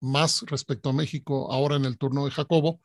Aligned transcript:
más 0.00 0.42
respecto 0.42 0.90
a 0.90 0.92
México 0.92 1.50
ahora 1.50 1.76
en 1.76 1.86
el 1.86 1.96
turno 1.96 2.26
de 2.26 2.32
Jacobo. 2.32 2.80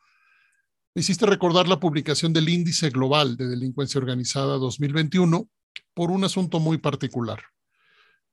Me 0.94 1.00
hiciste 1.00 1.26
recordar 1.26 1.68
la 1.68 1.78
publicación 1.78 2.32
del 2.32 2.48
Índice 2.48 2.88
Global 2.88 3.36
de 3.36 3.48
Delincuencia 3.48 3.98
Organizada 3.98 4.56
2021 4.56 5.46
por 5.92 6.10
un 6.10 6.24
asunto 6.24 6.60
muy 6.60 6.78
particular. 6.78 7.42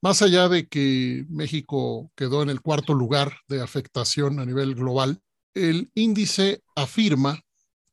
Más 0.02 0.22
allá 0.22 0.48
de 0.48 0.70
que 0.70 1.26
México 1.28 2.10
quedó 2.16 2.42
en 2.42 2.50
el 2.50 2.62
cuarto 2.62 2.94
lugar 2.94 3.34
de 3.50 3.62
afectación 3.62 4.40
a 4.40 4.46
nivel 4.46 4.76
global, 4.76 5.22
el 5.54 5.92
índice 5.94 6.64
afirma 6.74 7.42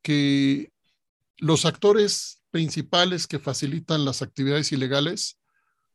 que 0.02 0.70
los 1.38 1.64
actores 1.64 2.42
principales 2.50 3.26
que 3.26 3.38
facilitan 3.38 4.04
las 4.04 4.22
actividades 4.22 4.72
ilegales 4.72 5.38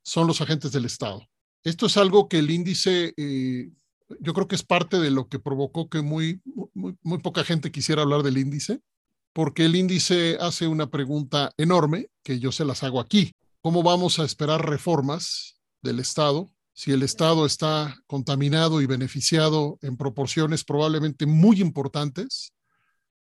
son 0.01 0.27
los 0.27 0.41
agentes 0.41 0.71
del 0.71 0.85
Estado. 0.85 1.27
Esto 1.63 1.85
es 1.85 1.97
algo 1.97 2.27
que 2.27 2.39
el 2.39 2.51
índice, 2.51 3.13
eh, 3.17 3.69
yo 4.19 4.33
creo 4.33 4.47
que 4.47 4.55
es 4.55 4.63
parte 4.63 4.99
de 4.99 5.11
lo 5.11 5.29
que 5.29 5.39
provocó 5.39 5.89
que 5.89 6.01
muy, 6.01 6.41
muy, 6.73 6.97
muy 7.01 7.19
poca 7.19 7.43
gente 7.43 7.71
quisiera 7.71 8.01
hablar 8.01 8.23
del 8.23 8.37
índice, 8.37 8.81
porque 9.31 9.65
el 9.65 9.75
índice 9.75 10.37
hace 10.39 10.67
una 10.67 10.89
pregunta 10.89 11.51
enorme 11.57 12.09
que 12.23 12.39
yo 12.39 12.51
se 12.51 12.65
las 12.65 12.83
hago 12.83 12.99
aquí. 12.99 13.31
¿Cómo 13.61 13.81
vamos 13.81 14.19
a 14.19 14.25
esperar 14.25 14.69
reformas 14.69 15.55
del 15.81 15.99
Estado 15.99 16.51
si 16.73 16.91
el 16.91 17.03
Estado 17.03 17.45
está 17.45 17.95
contaminado 18.07 18.81
y 18.81 18.87
beneficiado 18.87 19.77
en 19.81 19.95
proporciones 19.95 20.63
probablemente 20.63 21.25
muy 21.25 21.61
importantes 21.61 22.51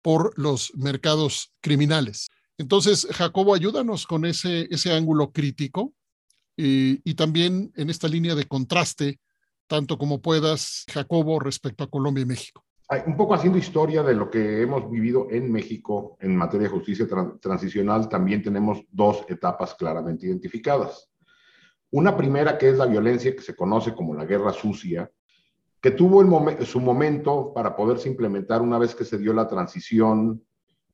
por 0.01 0.37
los 0.37 0.71
mercados 0.75 1.53
criminales. 1.61 2.29
Entonces, 2.57 3.07
Jacobo, 3.11 3.53
ayúdanos 3.53 4.05
con 4.05 4.25
ese, 4.25 4.67
ese 4.69 4.93
ángulo 4.93 5.31
crítico 5.31 5.93
y, 6.55 7.15
también 7.15 7.71
en 7.75 7.89
esta 7.89 8.07
línea 8.07 8.35
de 8.35 8.45
contraste, 8.45 9.19
tanto 9.67 9.97
como 9.97 10.21
puedas, 10.21 10.85
Jacobo, 10.91 11.39
respecto 11.39 11.83
a 11.83 11.89
Colombia 11.89 12.21
y 12.21 12.27
México. 12.27 12.63
Un 13.05 13.15
poco 13.15 13.33
haciendo 13.33 13.57
historia 13.57 14.03
de 14.03 14.13
lo 14.13 14.29
que 14.29 14.61
hemos 14.61 14.91
vivido 14.91 15.27
en 15.31 15.49
México 15.49 16.17
en 16.19 16.35
materia 16.35 16.67
de 16.67 16.73
justicia 16.73 17.07
tra 17.07 17.37
transicional, 17.39 18.09
también 18.09 18.43
tenemos 18.43 18.81
dos 18.91 19.23
etapas 19.29 19.73
claramente 19.75 20.27
identificadas. 20.27 21.09
Una 21.91 22.17
primera 22.17 22.57
que 22.57 22.69
es 22.69 22.77
la 22.77 22.85
violencia 22.85 23.33
que 23.33 23.41
se 23.41 23.55
conoce 23.55 23.93
como 23.93 24.13
la 24.13 24.25
guerra 24.25 24.51
sucia, 24.51 25.09
que 25.81 25.91
tuvo 25.91 26.23
su 26.63 26.79
momento 26.79 27.51
para 27.53 27.75
poderse 27.75 28.07
implementar 28.07 28.61
una 28.61 28.77
vez 28.77 28.93
que 28.93 29.03
se 29.03 29.17
dio 29.17 29.33
la 29.33 29.47
transición 29.47 30.43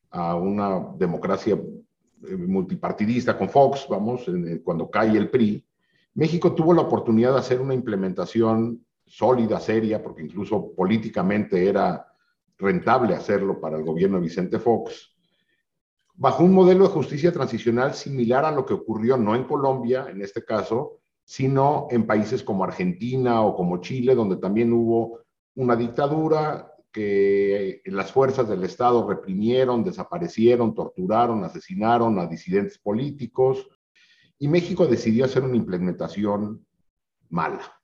a 0.09 0.35
una 0.35 0.93
democracia 0.97 1.55
eh, 1.55 2.35
multipartidista 2.35 3.37
con 3.37 3.49
Fox, 3.49 3.85
vamos, 3.89 4.25
cuando 4.63 4.89
cae 4.89 5.17
el 5.17 5.29
PRI, 5.29 5.63
México 6.13 6.53
tuvo 6.55 6.73
la 6.73 6.81
oportunidad 6.81 7.33
de 7.33 7.39
hacer 7.39 7.59
una 7.59 7.73
implementación 7.73 8.83
sólida, 9.05 9.59
seria, 9.59 10.01
porque 10.01 10.23
incluso 10.23 10.73
políticamente 10.73 11.67
era 11.67 12.07
rentable 12.57 13.13
hacerlo 13.13 13.59
para 13.59 13.77
el 13.77 13.83
gobierno 13.83 14.17
de 14.17 14.23
Vicente 14.23 14.57
Fox, 14.57 15.13
bajo 16.15 16.43
un 16.43 16.53
modelo 16.53 16.85
de 16.85 16.93
justicia 16.93 17.31
transicional 17.31 17.93
similar 17.93 18.45
a 18.45 18.51
lo 18.51 18.65
que 18.65 18.73
ocurrió 18.73 19.17
no 19.17 19.35
en 19.35 19.43
Colombia, 19.43 20.07
en 20.09 20.21
este 20.21 20.43
caso, 20.43 21.01
sino 21.27 21.87
en 21.91 22.07
países 22.07 22.41
como 22.41 22.63
Argentina 22.63 23.41
o 23.41 23.53
como 23.53 23.81
Chile, 23.81 24.15
donde 24.15 24.37
también 24.37 24.71
hubo 24.71 25.19
una 25.55 25.75
dictadura 25.75 26.71
que 26.89 27.81
las 27.83 28.13
fuerzas 28.13 28.47
del 28.47 28.63
Estado 28.63 29.05
reprimieron, 29.05 29.83
desaparecieron, 29.83 30.73
torturaron, 30.73 31.43
asesinaron 31.43 32.17
a 32.17 32.27
disidentes 32.27 32.77
políticos, 32.77 33.67
y 34.39 34.47
México 34.47 34.87
decidió 34.87 35.25
hacer 35.25 35.43
una 35.43 35.57
implementación 35.57 36.65
mala, 37.27 37.77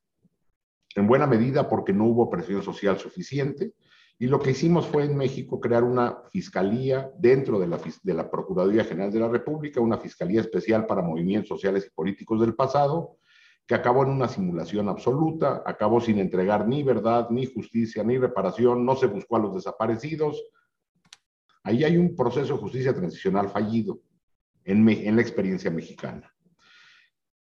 en 0.96 1.06
buena 1.06 1.28
medida 1.28 1.68
porque 1.68 1.92
no 1.92 2.06
hubo 2.06 2.30
presión 2.30 2.64
social 2.64 2.98
suficiente, 2.98 3.74
y 4.18 4.28
lo 4.28 4.40
que 4.40 4.52
hicimos 4.52 4.88
fue 4.88 5.04
en 5.04 5.18
México 5.18 5.60
crear 5.60 5.84
una 5.84 6.20
fiscalía 6.31 7.12
dentro 7.18 7.60
de 7.60 7.68
la, 7.68 7.78
de 8.04 8.14
la 8.14 8.31
Procuraduría 8.31 8.86
General 8.86 9.12
de 9.12 9.20
la 9.20 9.28
República, 9.28 9.81
una 9.81 9.98
fiscalía 9.98 10.40
especial 10.40 10.86
para 10.86 11.02
movimientos 11.02 11.50
sociales 11.50 11.86
y 11.86 11.94
políticos 11.94 12.40
del 12.40 12.56
pasado, 12.56 13.18
que 13.66 13.75
acabó 13.75 14.03
en 14.03 14.09
una 14.09 14.28
simulación 14.28 14.90
absoluta, 14.90 15.63
acabó 15.66 16.01
sin 16.01 16.19
entregar 16.19 16.68
ni 16.68 16.84
verdad, 16.84 17.29
ni 17.29 17.46
justicia, 17.46 18.03
ni 18.03 18.18
reparación, 18.18 18.85
no 18.85 18.96
se 18.96 19.07
buscó 19.07 19.38
a 19.38 19.40
los 19.40 19.56
desaparecidos. 19.56 20.44
Ahí 21.63 21.84
hay 21.84 21.97
un 21.97 22.16
proceso 22.16 22.53
de 22.53 22.59
justicia 22.59 22.94
transicional 22.94 23.50
fallido 23.50 24.01
en, 24.66 25.16
la 25.16 25.22
experiencia 25.22 25.72
mexicana. 25.72 26.34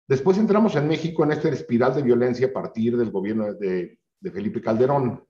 Después 0.09 0.39
entramos 0.39 0.75
en 0.75 0.89
México 0.89 1.23
en 1.23 1.33
esta 1.33 1.49
espiral 1.49 1.95
de 1.95 2.03
violencia 2.03 2.49
a 2.49 2.53
partir 2.53 2.97
del 2.97 3.13
gobierno 3.13 3.55
de 3.55 3.99
Felipe 4.21 4.61
Calderón. 4.61 5.25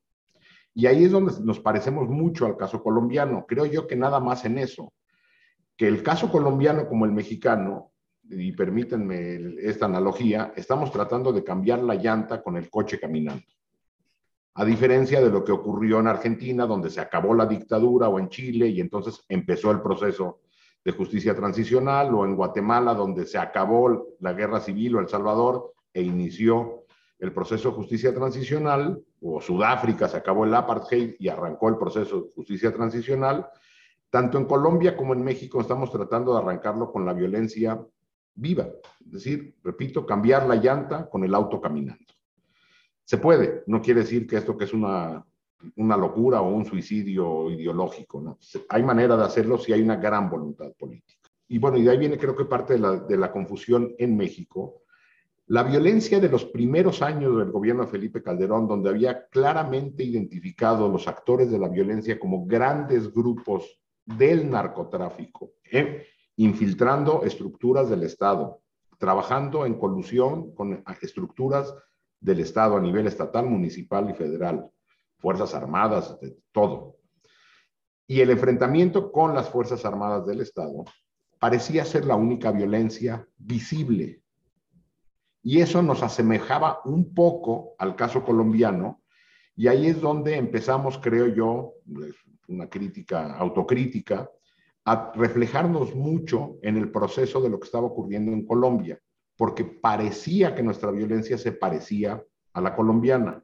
Y 0.72 0.86
ahí 0.86 1.04
es 1.04 1.10
donde 1.10 1.34
nos 1.42 1.60
parecemos 1.60 2.08
mucho 2.08 2.46
al 2.46 2.56
caso 2.56 2.82
colombiano. 2.82 3.44
Creo 3.46 3.66
yo 3.66 3.86
que 3.86 3.96
nada 3.96 4.20
más 4.20 4.44
en 4.44 4.58
eso, 4.58 4.92
que 5.76 5.88
el 5.88 6.02
caso 6.02 6.30
colombiano 6.30 6.88
como 6.88 7.04
el 7.04 7.12
mexicano 7.12 7.89
y 8.30 8.52
permítanme 8.52 9.56
esta 9.58 9.86
analogía, 9.86 10.52
estamos 10.54 10.92
tratando 10.92 11.32
de 11.32 11.42
cambiar 11.42 11.80
la 11.80 11.96
llanta 11.96 12.42
con 12.42 12.56
el 12.56 12.70
coche 12.70 13.00
caminando. 13.00 13.44
A 14.54 14.64
diferencia 14.64 15.20
de 15.20 15.30
lo 15.30 15.44
que 15.44 15.52
ocurrió 15.52 16.00
en 16.00 16.06
Argentina, 16.06 16.66
donde 16.66 16.90
se 16.90 17.00
acabó 17.00 17.34
la 17.34 17.46
dictadura, 17.46 18.08
o 18.08 18.18
en 18.18 18.28
Chile, 18.28 18.68
y 18.68 18.80
entonces 18.80 19.24
empezó 19.28 19.70
el 19.70 19.80
proceso 19.80 20.40
de 20.84 20.92
justicia 20.92 21.34
transicional, 21.34 22.14
o 22.14 22.24
en 22.24 22.36
Guatemala, 22.36 22.94
donde 22.94 23.26
se 23.26 23.38
acabó 23.38 24.16
la 24.20 24.32
guerra 24.32 24.60
civil, 24.60 24.96
o 24.96 25.00
El 25.00 25.08
Salvador, 25.08 25.72
e 25.92 26.02
inició 26.02 26.84
el 27.18 27.32
proceso 27.32 27.70
de 27.70 27.74
justicia 27.76 28.14
transicional, 28.14 29.02
o 29.20 29.40
Sudáfrica 29.40 30.08
se 30.08 30.16
acabó 30.16 30.44
el 30.44 30.54
apartheid 30.54 31.14
y 31.18 31.28
arrancó 31.28 31.68
el 31.68 31.76
proceso 31.76 32.22
de 32.22 32.30
justicia 32.32 32.72
transicional. 32.72 33.46
Tanto 34.08 34.38
en 34.38 34.46
Colombia 34.46 34.96
como 34.96 35.12
en 35.12 35.22
México 35.22 35.60
estamos 35.60 35.92
tratando 35.92 36.32
de 36.32 36.38
arrancarlo 36.38 36.90
con 36.90 37.04
la 37.04 37.12
violencia 37.12 37.80
viva. 38.34 38.68
Es 39.04 39.12
decir, 39.12 39.56
repito, 39.62 40.06
cambiar 40.06 40.46
la 40.46 40.56
llanta 40.56 41.08
con 41.08 41.24
el 41.24 41.34
auto 41.34 41.60
caminando. 41.60 42.04
Se 43.04 43.18
puede, 43.18 43.64
no 43.66 43.82
quiere 43.82 44.00
decir 44.00 44.26
que 44.26 44.36
esto 44.36 44.56
que 44.56 44.64
es 44.64 44.72
una, 44.72 45.26
una 45.76 45.96
locura 45.96 46.40
o 46.40 46.54
un 46.54 46.64
suicidio 46.64 47.50
ideológico, 47.50 48.20
¿no? 48.20 48.38
Hay 48.68 48.82
manera 48.82 49.16
de 49.16 49.24
hacerlo 49.24 49.58
si 49.58 49.72
hay 49.72 49.82
una 49.82 49.96
gran 49.96 50.30
voluntad 50.30 50.72
política. 50.78 51.28
Y 51.48 51.58
bueno, 51.58 51.76
y 51.76 51.82
de 51.82 51.90
ahí 51.90 51.98
viene 51.98 52.18
creo 52.18 52.36
que 52.36 52.44
parte 52.44 52.74
de 52.74 52.78
la, 52.78 52.96
de 52.96 53.16
la 53.16 53.32
confusión 53.32 53.94
en 53.98 54.16
México. 54.16 54.82
La 55.48 55.64
violencia 55.64 56.20
de 56.20 56.28
los 56.28 56.44
primeros 56.44 57.02
años 57.02 57.36
del 57.36 57.50
gobierno 57.50 57.82
de 57.84 57.90
Felipe 57.90 58.22
Calderón, 58.22 58.68
donde 58.68 58.90
había 58.90 59.26
claramente 59.26 60.04
identificado 60.04 60.88
los 60.88 61.08
actores 61.08 61.50
de 61.50 61.58
la 61.58 61.68
violencia 61.68 62.20
como 62.20 62.46
grandes 62.46 63.12
grupos 63.12 63.80
del 64.04 64.48
narcotráfico, 64.48 65.54
¿eh? 65.64 66.06
Infiltrando 66.40 67.22
estructuras 67.22 67.90
del 67.90 68.02
Estado, 68.02 68.62
trabajando 68.98 69.66
en 69.66 69.74
colusión 69.74 70.54
con 70.54 70.82
estructuras 71.02 71.74
del 72.18 72.40
Estado 72.40 72.78
a 72.78 72.80
nivel 72.80 73.06
estatal, 73.06 73.44
municipal 73.44 74.08
y 74.08 74.14
federal, 74.14 74.70
Fuerzas 75.18 75.54
Armadas, 75.54 76.18
de 76.20 76.38
todo. 76.50 76.96
Y 78.06 78.22
el 78.22 78.30
enfrentamiento 78.30 79.12
con 79.12 79.34
las 79.34 79.50
Fuerzas 79.50 79.84
Armadas 79.84 80.26
del 80.26 80.40
Estado 80.40 80.84
parecía 81.38 81.84
ser 81.84 82.06
la 82.06 82.16
única 82.16 82.52
violencia 82.52 83.28
visible. 83.36 84.22
Y 85.42 85.60
eso 85.60 85.82
nos 85.82 86.02
asemejaba 86.02 86.80
un 86.86 87.12
poco 87.12 87.74
al 87.76 87.96
caso 87.96 88.24
colombiano, 88.24 89.02
y 89.56 89.68
ahí 89.68 89.88
es 89.88 90.00
donde 90.00 90.36
empezamos, 90.36 90.98
creo 90.98 91.26
yo, 91.26 91.74
una 92.48 92.66
crítica, 92.70 93.36
autocrítica, 93.36 94.30
a 94.90 95.12
reflejarnos 95.14 95.94
mucho 95.94 96.58
en 96.62 96.76
el 96.76 96.90
proceso 96.90 97.40
de 97.40 97.48
lo 97.48 97.60
que 97.60 97.66
estaba 97.66 97.86
ocurriendo 97.86 98.32
en 98.32 98.44
Colombia, 98.44 99.00
porque 99.36 99.64
parecía 99.64 100.52
que 100.52 100.64
nuestra 100.64 100.90
violencia 100.90 101.38
se 101.38 101.52
parecía 101.52 102.20
a 102.54 102.60
la 102.60 102.74
colombiana. 102.74 103.40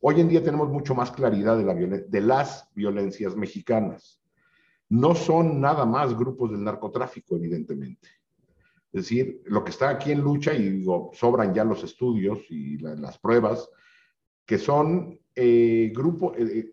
Hoy 0.00 0.18
en 0.18 0.30
día 0.30 0.42
tenemos 0.42 0.70
mucho 0.70 0.94
más 0.94 1.10
claridad 1.10 1.58
de, 1.58 1.64
la 1.64 1.74
de 1.74 2.20
las 2.22 2.70
violencias 2.74 3.36
mexicanas. 3.36 4.22
No 4.88 5.14
son 5.14 5.60
nada 5.60 5.84
más 5.84 6.16
grupos 6.16 6.52
del 6.52 6.64
narcotráfico, 6.64 7.36
evidentemente. 7.36 8.08
Es 8.90 9.02
decir, 9.02 9.42
lo 9.44 9.62
que 9.64 9.72
está 9.72 9.90
aquí 9.90 10.10
en 10.10 10.22
lucha, 10.22 10.54
y 10.54 10.82
sobran 11.12 11.52
ya 11.52 11.64
los 11.64 11.84
estudios 11.84 12.38
y 12.48 12.78
las 12.78 13.18
pruebas, 13.18 13.68
que 14.46 14.56
son 14.56 15.20
eh, 15.34 15.92
grupos, 15.94 16.34
eh, 16.38 16.60
eh, 16.60 16.72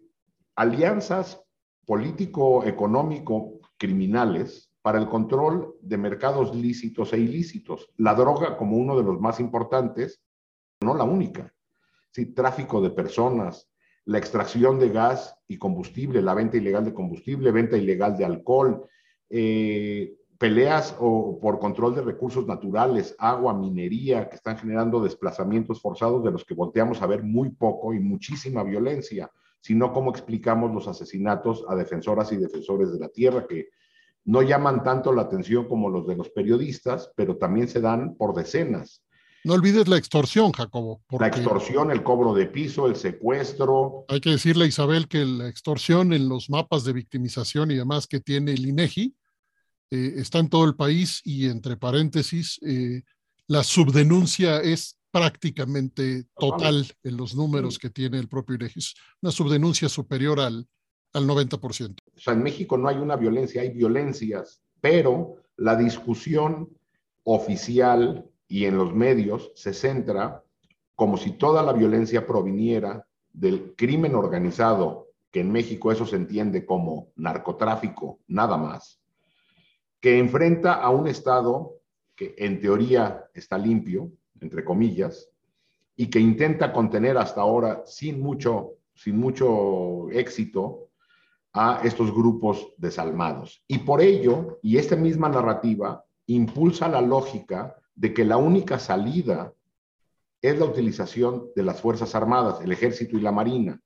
alianzas 0.56 1.44
político-económico 1.86 3.55
criminales 3.78 4.72
para 4.82 5.00
el 5.00 5.08
control 5.08 5.76
de 5.82 5.98
mercados 5.98 6.56
lícitos 6.56 7.12
e 7.14 7.18
ilícitos. 7.20 7.90
La 7.98 8.14
droga 8.14 8.58
como 8.58 8.78
uno 8.78 8.96
de 8.96 9.04
los 9.04 9.20
más 9.20 9.40
importantes, 9.40 10.22
no 10.82 10.94
la 10.94 11.04
única. 11.04 11.54
Sí, 12.12 12.28
tráfico 12.28 12.82
de 12.82 12.92
personas, 12.92 13.70
la 14.06 14.20
extracción 14.20 14.80
de 14.80 14.90
gas 14.90 15.36
y 15.48 15.58
combustible, 15.58 16.22
la 16.22 16.36
venta 16.36 16.58
ilegal 16.58 16.86
de 16.86 16.94
combustible, 16.94 17.52
venta 17.52 17.78
ilegal 17.78 18.16
de 18.16 18.26
alcohol, 18.26 18.88
eh, 19.30 20.16
peleas 20.38 20.96
o 21.00 21.40
por 21.42 21.60
control 21.60 21.96
de 21.96 22.02
recursos 22.02 22.46
naturales, 22.46 23.16
agua, 23.18 23.54
minería, 23.54 24.30
que 24.30 24.36
están 24.36 24.58
generando 24.58 25.02
desplazamientos 25.02 25.82
forzados 25.82 26.24
de 26.24 26.32
los 26.32 26.46
que 26.46 26.54
volteamos 26.54 27.02
a 27.02 27.08
ver 27.08 27.24
muy 27.24 27.50
poco 27.50 27.94
y 27.94 28.00
muchísima 28.00 28.64
violencia, 28.64 29.32
sino 29.66 29.92
cómo 29.92 30.12
explicamos 30.12 30.72
los 30.72 30.88
asesinatos 30.88 31.66
a 31.68 31.74
defensoras 31.74 32.32
y 32.32 32.38
defensores 32.38 32.92
de 32.92 33.00
la 33.00 33.10
tierra, 33.10 33.48
que 33.48 33.70
no 34.26 34.44
llaman 34.44 34.84
tanto 34.84 35.12
la 35.12 35.24
atención 35.24 35.68
como 35.68 35.90
los 35.90 36.06
de 36.06 36.16
los 36.16 36.30
periodistas, 36.30 37.10
pero 37.16 37.38
también 37.38 37.68
se 37.68 37.82
dan 37.82 38.16
por 38.16 38.36
decenas. 38.36 39.02
No 39.44 39.56
olvides 39.56 39.88
la 39.88 39.98
extorsión, 39.98 40.52
Jacobo. 40.52 41.02
La 41.20 41.26
extorsión, 41.26 41.90
el 41.90 42.04
cobro 42.04 42.36
de 42.36 42.46
piso, 42.46 42.86
el 42.86 42.96
secuestro. 42.96 44.06
Hay 44.08 44.20
que 44.20 44.30
decirle 44.30 44.66
a 44.66 44.68
Isabel 44.68 45.08
que 45.08 45.26
la 45.26 45.50
extorsión 45.50 46.14
en 46.14 46.30
los 46.30 46.52
mapas 46.52 46.84
de 46.84 46.94
victimización 46.94 47.72
y 47.72 47.76
demás 47.76 48.06
que 48.06 48.20
tiene 48.20 48.52
el 48.52 48.68
INEGI 48.68 49.16
eh, 49.90 50.14
está 50.18 50.38
en 50.38 50.50
todo 50.50 50.66
el 50.66 50.76
país 50.76 51.22
y 51.24 51.48
entre 51.48 51.76
paréntesis, 51.76 52.60
eh, 52.62 53.02
la 53.48 53.64
subdenuncia 53.64 54.62
es 54.62 55.00
prácticamente 55.16 56.26
total 56.38 56.86
en 57.02 57.16
los 57.16 57.36
números 57.36 57.80
que 57.80 57.90
tiene 57.90 58.20
el 58.20 58.28
propio 58.28 58.58
INEGI. 58.58 58.82
Una 59.22 59.32
subdenuncia 59.32 59.88
superior 59.88 60.42
al, 60.42 60.68
al 61.14 61.26
90%. 61.26 62.02
O 62.14 62.20
sea, 62.20 62.34
en 62.34 62.44
México 62.44 62.78
no 62.78 62.90
hay 62.90 62.98
una 62.98 63.16
violencia, 63.16 63.62
hay 63.62 63.70
violencias, 63.70 64.62
pero 64.82 65.38
la 65.56 65.78
discusión 65.78 66.68
oficial 67.24 68.30
y 68.50 68.66
en 68.66 68.78
los 68.78 68.94
medios 68.94 69.54
se 69.56 69.74
centra 69.74 70.44
como 70.96 71.16
si 71.16 71.32
toda 71.32 71.64
la 71.64 71.72
violencia 71.72 72.28
proviniera 72.28 73.08
del 73.32 73.74
crimen 73.78 74.16
organizado, 74.16 75.12
que 75.32 75.40
en 75.40 75.50
México 75.50 75.94
eso 75.94 76.06
se 76.06 76.18
entiende 76.18 76.66
como 76.66 77.14
narcotráfico, 77.16 78.20
nada 78.28 78.58
más, 78.58 79.00
que 80.02 80.20
enfrenta 80.20 80.74
a 80.74 80.90
un 80.90 81.08
Estado 81.08 81.72
que 82.18 82.36
en 82.38 82.60
teoría 82.60 83.30
está 83.34 83.58
limpio, 83.58 84.12
entre 84.46 84.64
comillas, 84.64 85.30
y 85.96 86.10
que 86.10 86.20
intenta 86.20 86.72
contener 86.72 87.18
hasta 87.18 87.42
ahora 87.42 87.82
sin 87.86 88.22
mucho, 88.22 88.76
sin 88.94 89.18
mucho 89.18 90.10
éxito 90.12 90.90
a 91.54 91.82
estos 91.84 92.14
grupos 92.14 92.74
desalmados. 92.78 93.64
Y 93.68 93.80
por 93.80 94.02
ello, 94.02 94.60
y 94.62 94.78
esta 94.78 94.96
misma 94.96 95.30
narrativa 95.30 96.06
impulsa 96.28 96.88
la 96.88 97.02
lógica 97.02 97.76
de 97.96 98.14
que 98.14 98.26
la 98.26 98.38
única 98.38 98.78
salida 98.78 99.54
es 100.42 100.60
la 100.60 100.66
utilización 100.66 101.48
de 101.56 101.64
las 101.64 101.82
Fuerzas 101.82 102.14
Armadas, 102.14 102.62
el 102.62 102.72
Ejército 102.72 103.18
y 103.18 103.22
la 103.22 103.32
Marina, 103.32 103.82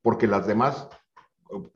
porque 0.00 0.26
las 0.26 0.46
demás 0.46 0.88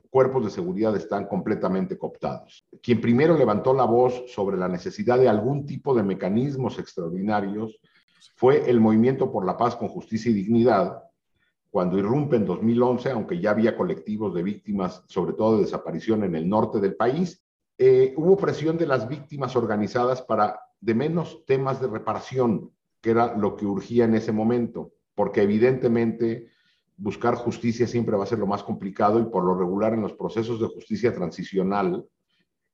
cuerpos 0.09 0.43
de 0.43 0.49
seguridad 0.49 0.95
están 0.95 1.27
completamente 1.27 1.97
cooptados. 1.97 2.67
Quien 2.81 2.99
primero 2.99 3.37
levantó 3.37 3.73
la 3.73 3.85
voz 3.85 4.23
sobre 4.33 4.57
la 4.57 4.67
necesidad 4.67 5.19
de 5.19 5.29
algún 5.29 5.65
tipo 5.65 5.93
de 5.93 6.03
mecanismos 6.03 6.79
extraordinarios 6.79 7.79
fue 8.35 8.69
el 8.69 8.79
Movimiento 8.79 9.31
por 9.31 9.45
la 9.45 9.57
Paz 9.57 9.75
con 9.75 9.87
Justicia 9.87 10.31
y 10.31 10.33
Dignidad, 10.33 11.03
cuando 11.69 11.97
irrumpe 11.97 12.37
en 12.37 12.45
2011, 12.45 13.11
aunque 13.11 13.39
ya 13.39 13.51
había 13.51 13.75
colectivos 13.75 14.33
de 14.33 14.43
víctimas, 14.43 15.03
sobre 15.07 15.33
todo 15.33 15.57
de 15.57 15.63
desaparición 15.63 16.23
en 16.23 16.35
el 16.35 16.47
norte 16.47 16.79
del 16.79 16.95
país, 16.95 17.43
eh, 17.77 18.13
hubo 18.17 18.37
presión 18.37 18.77
de 18.77 18.87
las 18.87 19.07
víctimas 19.07 19.55
organizadas 19.55 20.21
para 20.21 20.59
de 20.79 20.95
menos 20.95 21.45
temas 21.45 21.79
de 21.81 21.87
reparación, 21.87 22.71
que 23.01 23.11
era 23.11 23.35
lo 23.37 23.55
que 23.55 23.65
urgía 23.65 24.05
en 24.05 24.15
ese 24.15 24.31
momento, 24.31 24.93
porque 25.13 25.43
evidentemente 25.43 26.47
buscar 26.95 27.35
justicia 27.35 27.85
siempre 27.85 28.17
va 28.17 28.23
a 28.23 28.27
ser 28.27 28.39
lo 28.39 28.47
más 28.47 28.63
complicado 28.63 29.19
y 29.19 29.25
por 29.25 29.43
lo 29.43 29.55
regular 29.55 29.93
en 29.93 30.01
los 30.01 30.13
procesos 30.13 30.59
de 30.59 30.67
justicia 30.67 31.13
transicional 31.13 32.05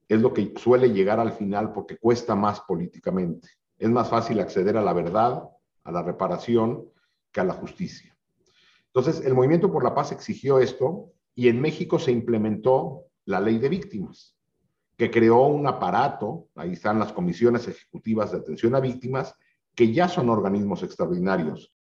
es 0.08 0.22
lo 0.22 0.34
que 0.34 0.54
suele 0.56 0.92
llegar 0.92 1.20
al 1.20 1.34
final 1.34 1.74
porque 1.74 1.98
cuesta 1.98 2.36
más 2.36 2.62
políticamente. 2.62 3.50
Es 3.84 3.90
más 3.90 4.08
fácil 4.08 4.40
acceder 4.40 4.78
a 4.78 4.82
la 4.82 4.94
verdad, 4.94 5.44
a 5.84 5.92
la 5.92 6.02
reparación, 6.02 6.86
que 7.34 7.42
a 7.42 7.44
la 7.44 7.54
justicia. 7.54 8.18
Entonces, 8.86 9.26
el 9.26 9.34
Movimiento 9.34 9.70
por 9.70 9.84
la 9.84 9.94
Paz 9.94 10.14
exigió 10.14 10.60
esto 10.60 11.12
y 11.36 11.50
en 11.50 11.60
México 11.60 12.00
se 12.00 12.14
implementó 12.14 13.08
la 13.26 13.42
ley 13.42 13.58
de 13.60 13.68
víctimas, 13.68 14.38
que 14.96 15.12
creó 15.12 15.48
un 15.48 15.68
aparato, 15.68 16.48
ahí 16.56 16.72
están 16.72 16.98
las 16.98 17.12
comisiones 17.12 17.68
ejecutivas 17.68 18.32
de 18.32 18.38
atención 18.38 18.74
a 18.74 18.80
víctimas, 18.80 19.36
que 19.76 19.92
ya 19.92 20.08
son 20.08 20.30
organismos 20.30 20.82
extraordinarios, 20.82 21.73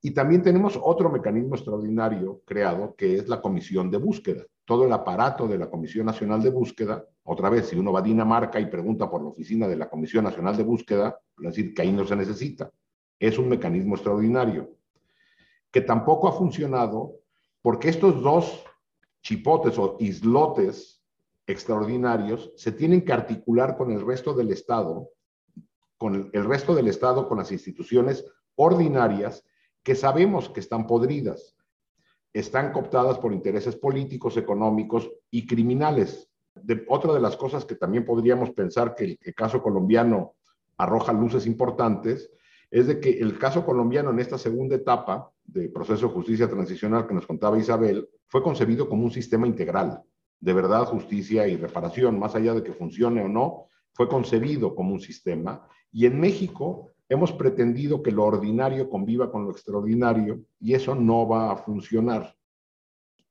y 0.00 0.12
también 0.12 0.42
tenemos 0.42 0.78
otro 0.80 1.10
mecanismo 1.10 1.56
extraordinario 1.56 2.42
creado, 2.44 2.94
que 2.94 3.16
es 3.16 3.28
la 3.28 3.40
comisión 3.40 3.90
de 3.90 3.98
búsqueda. 3.98 4.44
Todo 4.64 4.84
el 4.84 4.92
aparato 4.92 5.48
de 5.48 5.58
la 5.58 5.68
Comisión 5.68 6.06
Nacional 6.06 6.42
de 6.42 6.50
Búsqueda, 6.50 7.04
otra 7.24 7.48
vez, 7.50 7.68
si 7.68 7.76
uno 7.76 7.90
va 7.90 8.00
a 8.00 8.02
Dinamarca 8.02 8.60
y 8.60 8.66
pregunta 8.66 9.10
por 9.10 9.22
la 9.22 9.28
oficina 9.28 9.66
de 9.66 9.76
la 9.76 9.88
Comisión 9.88 10.24
Nacional 10.24 10.56
de 10.56 10.62
Búsqueda, 10.62 11.08
a 11.08 11.42
decir 11.42 11.74
que 11.74 11.82
ahí 11.82 11.92
no 11.92 12.04
se 12.04 12.14
necesita. 12.14 12.70
Es 13.18 13.38
un 13.38 13.48
mecanismo 13.48 13.94
extraordinario, 13.94 14.76
que 15.70 15.80
tampoco 15.80 16.28
ha 16.28 16.32
funcionado 16.32 17.16
porque 17.62 17.88
estos 17.88 18.22
dos 18.22 18.64
chipotes 19.22 19.78
o 19.78 19.96
islotes 19.98 21.02
extraordinarios 21.46 22.52
se 22.56 22.70
tienen 22.70 23.04
que 23.04 23.12
articular 23.12 23.76
con 23.76 23.90
el 23.90 24.06
resto 24.06 24.32
del 24.34 24.52
Estado, 24.52 25.10
con 25.96 26.30
el 26.32 26.44
resto 26.44 26.74
del 26.74 26.88
Estado, 26.88 27.26
con 27.26 27.38
las 27.38 27.50
instituciones 27.50 28.24
ordinarias 28.54 29.44
que 29.82 29.94
sabemos 29.94 30.48
que 30.48 30.60
están 30.60 30.86
podridas, 30.86 31.56
están 32.32 32.72
cooptadas 32.72 33.18
por 33.18 33.32
intereses 33.32 33.76
políticos, 33.76 34.36
económicos 34.36 35.10
y 35.30 35.46
criminales. 35.46 36.30
De, 36.54 36.84
otra 36.88 37.12
de 37.12 37.20
las 37.20 37.36
cosas 37.36 37.64
que 37.64 37.76
también 37.76 38.04
podríamos 38.04 38.50
pensar 38.50 38.94
que 38.94 39.18
el, 39.20 39.34
caso 39.34 39.62
colombiano 39.62 40.34
arroja 40.76 41.12
luces 41.12 41.46
importantes 41.46 42.30
es 42.70 42.86
de 42.86 43.00
que 43.00 43.10
el 43.18 43.38
caso 43.38 43.64
colombiano 43.64 44.10
en 44.10 44.18
esta 44.18 44.36
segunda 44.36 44.76
etapa 44.76 45.30
de 45.44 45.68
proceso 45.70 46.08
de 46.08 46.14
justicia 46.14 46.48
transicional 46.48 47.06
que 47.06 47.14
nos 47.14 47.26
contaba 47.26 47.58
Isabel 47.58 48.08
fue 48.26 48.42
concebido 48.42 48.88
como 48.88 49.04
un 49.04 49.10
sistema 49.10 49.46
integral 49.46 50.02
de 50.40 50.52
verdad, 50.52 50.84
justicia 50.86 51.48
y 51.48 51.56
reparación, 51.56 52.18
más 52.18 52.34
allá 52.34 52.54
de 52.54 52.62
que 52.62 52.72
funcione 52.72 53.22
o 53.22 53.28
no, 53.28 53.66
fue 53.92 54.08
concebido 54.08 54.74
como 54.74 54.94
un 54.94 55.00
sistema. 55.00 55.66
Y 55.90 56.06
en 56.06 56.20
México 56.20 56.92
Hemos 57.08 57.32
pretendido 57.32 58.02
que 58.02 58.12
lo 58.12 58.24
ordinario 58.24 58.90
conviva 58.90 59.30
con 59.30 59.44
lo 59.44 59.50
extraordinario 59.50 60.40
y 60.60 60.74
eso 60.74 60.94
no 60.94 61.26
va 61.26 61.52
a 61.52 61.56
funcionar. 61.56 62.34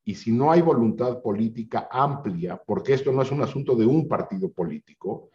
Y 0.03 0.15
si 0.15 0.31
no 0.31 0.51
hay 0.51 0.61
voluntad 0.61 1.21
política 1.21 1.87
amplia, 1.91 2.61
porque 2.65 2.93
esto 2.93 3.11
no 3.11 3.21
es 3.21 3.31
un 3.31 3.41
asunto 3.41 3.75
de 3.75 3.85
un 3.85 4.07
partido 4.07 4.51
político, 4.51 5.31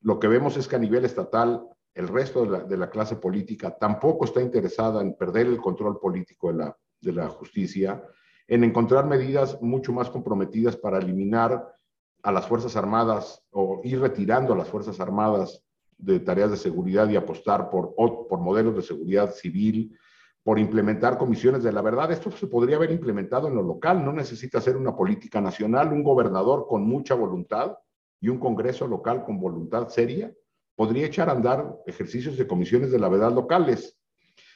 lo 0.00 0.18
que 0.18 0.26
vemos 0.26 0.56
es 0.56 0.66
que 0.66 0.76
a 0.76 0.80
nivel 0.80 1.04
estatal 1.04 1.62
el 1.94 2.08
resto 2.08 2.46
de 2.46 2.76
la, 2.76 2.88
clase 2.88 3.16
política 3.16 3.76
tampoco 3.76 4.24
está 4.24 4.40
interesada 4.40 5.02
en 5.02 5.14
perder 5.14 5.46
el 5.46 5.58
control 5.58 5.98
político 5.98 6.52
de 6.52 7.12
la, 7.12 7.28
justicia, 7.28 8.02
en 8.46 8.64
encontrar 8.64 9.06
medidas 9.06 9.60
mucho 9.60 9.92
más 9.92 10.08
comprometidas 10.08 10.76
para 10.76 10.98
eliminar 10.98 11.74
a 12.22 12.32
las 12.32 12.46
Fuerzas 12.46 12.76
Armadas 12.76 13.44
o 13.50 13.80
ir 13.84 14.00
retirando 14.00 14.54
a 14.54 14.56
las 14.56 14.68
Fuerzas 14.68 15.00
Armadas 15.00 15.62
de 16.02 16.20
tareas 16.20 16.50
de 16.50 16.56
seguridad 16.56 17.08
y 17.08 17.16
apostar 17.16 17.70
por, 17.70 17.94
por 17.94 18.40
modelos 18.40 18.76
de 18.76 18.82
seguridad 18.82 19.32
civil, 19.32 19.96
por 20.42 20.58
implementar 20.58 21.18
comisiones 21.18 21.62
de 21.62 21.72
la 21.72 21.82
verdad. 21.82 22.10
Esto 22.12 22.30
se 22.30 22.46
podría 22.46 22.76
haber 22.76 22.90
implementado 22.90 23.48
en 23.48 23.54
lo 23.54 23.62
local, 23.62 24.04
no 24.04 24.12
necesita 24.12 24.60
ser 24.60 24.76
una 24.76 24.96
política 24.96 25.40
nacional, 25.40 25.92
un 25.92 26.02
gobernador 26.02 26.66
con 26.68 26.82
mucha 26.82 27.14
voluntad 27.14 27.76
y 28.20 28.28
un 28.28 28.38
Congreso 28.38 28.86
local 28.86 29.24
con 29.24 29.40
voluntad 29.40 29.88
seria 29.88 30.32
podría 30.74 31.06
echar 31.06 31.28
a 31.28 31.32
andar 31.32 31.76
ejercicios 31.86 32.38
de 32.38 32.46
comisiones 32.46 32.90
de 32.90 32.98
la 32.98 33.10
verdad 33.10 33.32
locales. 33.32 33.98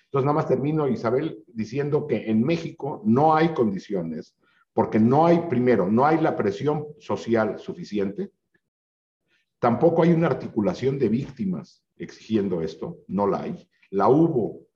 Entonces, 0.07 0.25
nada 0.25 0.37
más 0.37 0.49
termino, 0.49 0.89
Isabel, 0.89 1.45
diciendo 1.49 2.07
que 2.07 2.31
en 2.31 2.43
México 2.43 3.03
no 3.05 3.35
hay 3.35 3.53
condiciones, 3.53 4.35
porque 4.73 4.99
no 4.99 5.27
hay, 5.27 5.41
primero, 5.51 5.91
no 5.91 6.07
hay 6.07 6.21
la 6.21 6.35
presión 6.35 6.87
social 6.99 7.59
suficiente, 7.59 8.31
Tampoco 9.65 10.03
hay 10.03 10.13
una 10.13 10.27
articulación 10.27 10.99
de 10.99 11.09
víctimas 11.09 11.83
exigiendo 11.97 12.61
esto, 12.61 12.99
no 13.09 13.27
la 13.27 13.45
hay. 13.45 13.67
La 13.93 14.09
hubo 14.09 14.67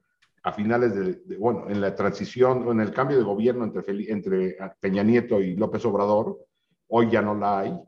a 0.42 0.50
finales 0.50 0.94
de, 0.94 1.36
bueno, 1.36 1.68
en 1.68 1.82
la 1.82 1.94
transición 1.94 2.66
o 2.66 2.72
en 2.72 2.80
el 2.80 2.90
cambio 2.90 3.18
de 3.18 3.22
gobierno 3.22 3.64
entre, 3.64 4.10
entre 4.10 4.56
Peña 4.80 5.02
Nieto 5.02 5.42
y 5.42 5.56
López 5.56 5.84
Obrador, 5.84 6.38
hoy 6.86 7.10
ya 7.10 7.20
no 7.20 7.34
la 7.34 7.58
hay. 7.58 7.78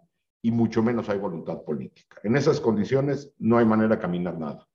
y 0.43 0.51
mucho 0.51 0.83
menos 0.83 1.09
hay 1.09 1.17
voluntad 1.17 1.63
política. 1.63 2.19
En 2.23 2.37
esas 2.37 2.61
condiciones 2.61 3.33
no 3.39 3.57
hay 3.57 3.65
manera 3.65 3.97
de 3.97 4.03
caminar 4.03 4.39
nada. 4.39 4.69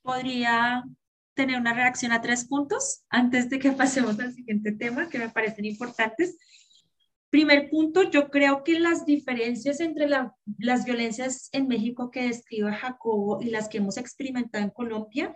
Podría 0.00 0.84
tener 1.34 1.60
una 1.60 1.74
reacción 1.74 2.12
a 2.12 2.22
tres 2.22 2.46
puntos 2.46 3.04
antes 3.10 3.50
de 3.50 3.58
que 3.58 3.72
pasemos 3.82 4.18
al 4.18 4.32
siguiente 4.32 4.72
tema 4.72 5.10
que 5.10 5.18
me 5.18 5.28
parecen 5.28 5.66
importantes. 5.66 6.38
Primer 7.32 7.70
punto, 7.70 8.02
yo 8.02 8.28
creo 8.28 8.62
que 8.62 8.78
las 8.78 9.06
diferencias 9.06 9.80
entre 9.80 10.06
las 10.06 10.84
violencias 10.84 11.48
en 11.52 11.66
México 11.66 12.10
que 12.10 12.24
describe 12.24 12.70
Jacobo 12.74 13.40
y 13.40 13.46
las 13.46 13.70
que 13.70 13.78
hemos 13.78 13.96
experimentado 13.96 14.62
en 14.62 14.68
Colombia 14.68 15.34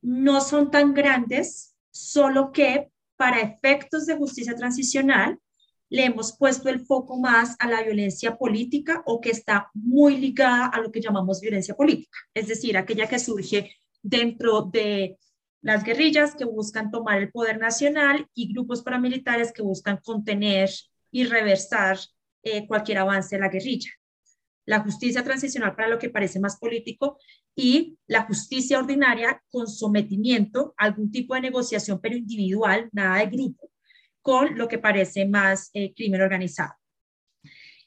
no 0.00 0.40
son 0.40 0.70
tan 0.70 0.94
grandes, 0.94 1.76
solo 1.90 2.50
que 2.50 2.88
para 3.14 3.40
efectos 3.40 4.06
de 4.06 4.16
justicia 4.16 4.54
transicional 4.54 5.38
le 5.90 6.06
hemos 6.06 6.34
puesto 6.34 6.70
el 6.70 6.86
foco 6.86 7.20
más 7.20 7.56
a 7.58 7.68
la 7.68 7.82
violencia 7.82 8.38
política 8.38 9.02
o 9.04 9.20
que 9.20 9.32
está 9.32 9.70
muy 9.74 10.16
ligada 10.16 10.68
a 10.68 10.80
lo 10.80 10.90
que 10.90 11.02
llamamos 11.02 11.42
violencia 11.42 11.74
política, 11.74 12.18
es 12.32 12.48
decir, 12.48 12.74
aquella 12.74 13.06
que 13.06 13.18
surge 13.18 13.70
dentro 14.02 14.62
de 14.62 15.18
las 15.66 15.82
guerrillas 15.82 16.36
que 16.36 16.44
buscan 16.44 16.92
tomar 16.92 17.18
el 17.18 17.32
poder 17.32 17.58
nacional 17.58 18.28
y 18.34 18.52
grupos 18.52 18.84
paramilitares 18.84 19.52
que 19.52 19.62
buscan 19.62 19.96
contener 19.96 20.70
y 21.10 21.24
reversar 21.24 21.98
eh, 22.44 22.68
cualquier 22.68 22.98
avance 22.98 23.34
de 23.34 23.42
la 23.42 23.48
guerrilla. 23.48 23.90
La 24.64 24.78
justicia 24.78 25.24
transicional 25.24 25.74
para 25.74 25.88
lo 25.88 25.98
que 25.98 26.08
parece 26.08 26.38
más 26.38 26.56
político 26.60 27.18
y 27.56 27.98
la 28.06 28.22
justicia 28.26 28.78
ordinaria 28.78 29.42
con 29.50 29.66
sometimiento 29.66 30.72
a 30.78 30.84
algún 30.84 31.10
tipo 31.10 31.34
de 31.34 31.40
negociación, 31.40 32.00
pero 32.00 32.14
individual, 32.14 32.88
nada 32.92 33.18
de 33.18 33.26
grupo, 33.26 33.68
con 34.22 34.56
lo 34.56 34.68
que 34.68 34.78
parece 34.78 35.26
más 35.26 35.70
eh, 35.74 35.92
crimen 35.96 36.20
organizado. 36.20 36.74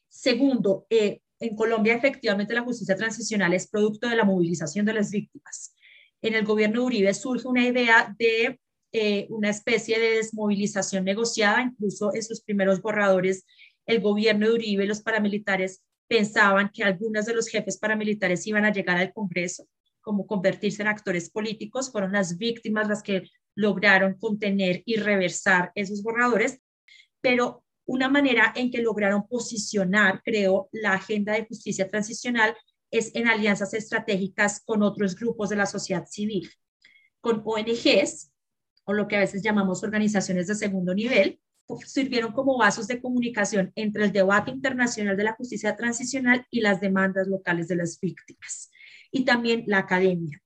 Segundo, 0.10 0.86
eh, 0.90 1.22
en 1.40 1.56
Colombia 1.56 1.96
efectivamente 1.96 2.54
la 2.54 2.64
justicia 2.64 2.98
transicional 2.98 3.54
es 3.54 3.70
producto 3.70 4.10
de 4.10 4.18
la 4.18 4.26
movilización 4.26 4.86
de 4.86 4.96
las 4.96 5.12
víctimas. 5.12 5.74
En 6.22 6.34
el 6.34 6.46
gobierno 6.46 6.82
de 6.82 6.86
Uribe 6.86 7.14
surge 7.14 7.48
una 7.48 7.66
idea 7.66 8.16
de 8.18 8.60
eh, 8.92 9.28
una 9.30 9.50
especie 9.50 10.00
de 10.00 10.16
desmovilización 10.16 11.06
negociada, 11.06 11.62
incluso 11.62 12.14
en 12.14 12.24
sus 12.24 12.42
primeros 12.42 12.82
borradores, 12.82 13.46
el 13.86 14.02
gobierno 14.02 14.48
de 14.48 14.54
Uribe 14.54 14.84
y 14.84 14.88
los 14.88 15.02
paramilitares 15.02 15.84
pensaban 16.08 16.72
que 16.74 16.84
algunos 16.84 17.26
de 17.26 17.36
los 17.36 17.48
jefes 17.48 17.78
paramilitares 17.78 18.46
iban 18.48 18.66
a 18.66 18.74
llegar 18.74 18.98
al 18.98 19.14
Congreso, 19.14 19.68
como 20.02 20.26
convertirse 20.26 20.82
en 20.82 20.88
actores 20.88 21.30
políticos, 21.30 21.92
fueron 21.92 22.12
las 22.12 22.38
víctimas 22.38 22.88
las 22.88 23.04
que 23.04 23.30
lograron 23.56 24.16
contener 24.16 24.82
y 24.86 24.96
reversar 24.96 25.72
esos 25.76 26.02
borradores, 26.02 26.60
pero 27.22 27.64
una 27.86 28.10
manera 28.10 28.54
en 28.56 28.72
que 28.72 28.82
lograron 28.82 29.28
posicionar, 29.28 30.22
creo, 30.24 30.70
la 30.72 30.94
agenda 30.94 31.34
de 31.34 31.46
justicia 31.46 31.88
transicional 31.88 32.56
es 32.92 33.16
en 33.16 33.28
alianzas 33.28 33.74
estratégicas 33.74 34.62
con 34.66 34.84
otros 34.84 35.16
grupos 35.16 35.50
de 35.50 35.56
la 35.56 35.66
sociedad 35.66 36.06
civil, 36.06 36.50
con 37.22 37.42
ONGs, 37.46 38.32
o 38.86 38.94
lo 38.94 39.08
que 39.08 39.18
a 39.18 39.20
veces 39.20 39.44
llamamos 39.44 39.84
organizaciones 39.84 40.48
de 40.48 40.56
segundo 40.56 40.94
nivel, 40.96 41.40
sirvieron 41.86 42.32
como 42.32 42.58
vasos 42.58 42.88
de 42.88 43.02
comunicación 43.02 43.72
entre 43.76 44.06
el 44.06 44.12
debate 44.12 44.52
internacional 44.52 45.16
de 45.16 45.24
la 45.24 45.34
justicia 45.34 45.76
transicional 45.76 46.46
y 46.50 46.62
las 46.62 46.82
demandas 46.82 47.28
locales 47.28 47.68
de 47.68 47.76
las 47.76 48.00
víctimas, 48.00 48.72
y 49.12 49.24
también 49.26 49.64
la 49.68 49.80
academia. 49.80 50.42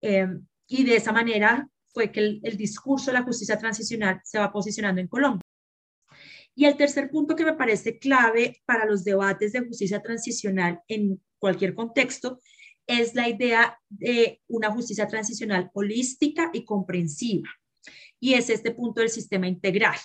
Eh, 0.00 0.26
y 0.66 0.84
de 0.84 0.96
esa 0.96 1.12
manera 1.12 1.68
fue 1.92 2.10
que 2.10 2.20
el, 2.20 2.56
discurso 2.56 3.06
de 3.06 3.18
la 3.18 3.22
justicia 3.22 3.56
transicional 3.56 4.20
se 4.24 4.38
va 4.38 4.52
posicionando 4.52 5.00
en 5.00 5.08
Colombia. 5.08 5.42
Y 6.56 6.66
el 6.66 6.76
tercer 6.76 7.10
punto 7.10 7.34
que 7.34 7.44
me 7.44 7.54
parece 7.54 7.98
clave 7.98 8.60
para 8.64 8.84
los 8.84 9.04
debates 9.04 9.52
de 9.52 9.66
justicia 9.66 10.02
transicional 10.02 10.80
en 10.88 11.20
cualquier 11.44 11.74
contexto 11.74 12.40
es 12.86 13.14
la 13.14 13.28
idea 13.28 13.78
de 13.90 14.40
una 14.48 14.70
justicia 14.70 15.06
transicional 15.06 15.70
holística 15.74 16.48
y 16.54 16.64
comprensiva. 16.64 17.50
Y 18.18 18.32
es 18.32 18.48
este 18.48 18.70
punto 18.70 19.02
del 19.02 19.10
sistema 19.10 19.46
integral. 19.46 19.98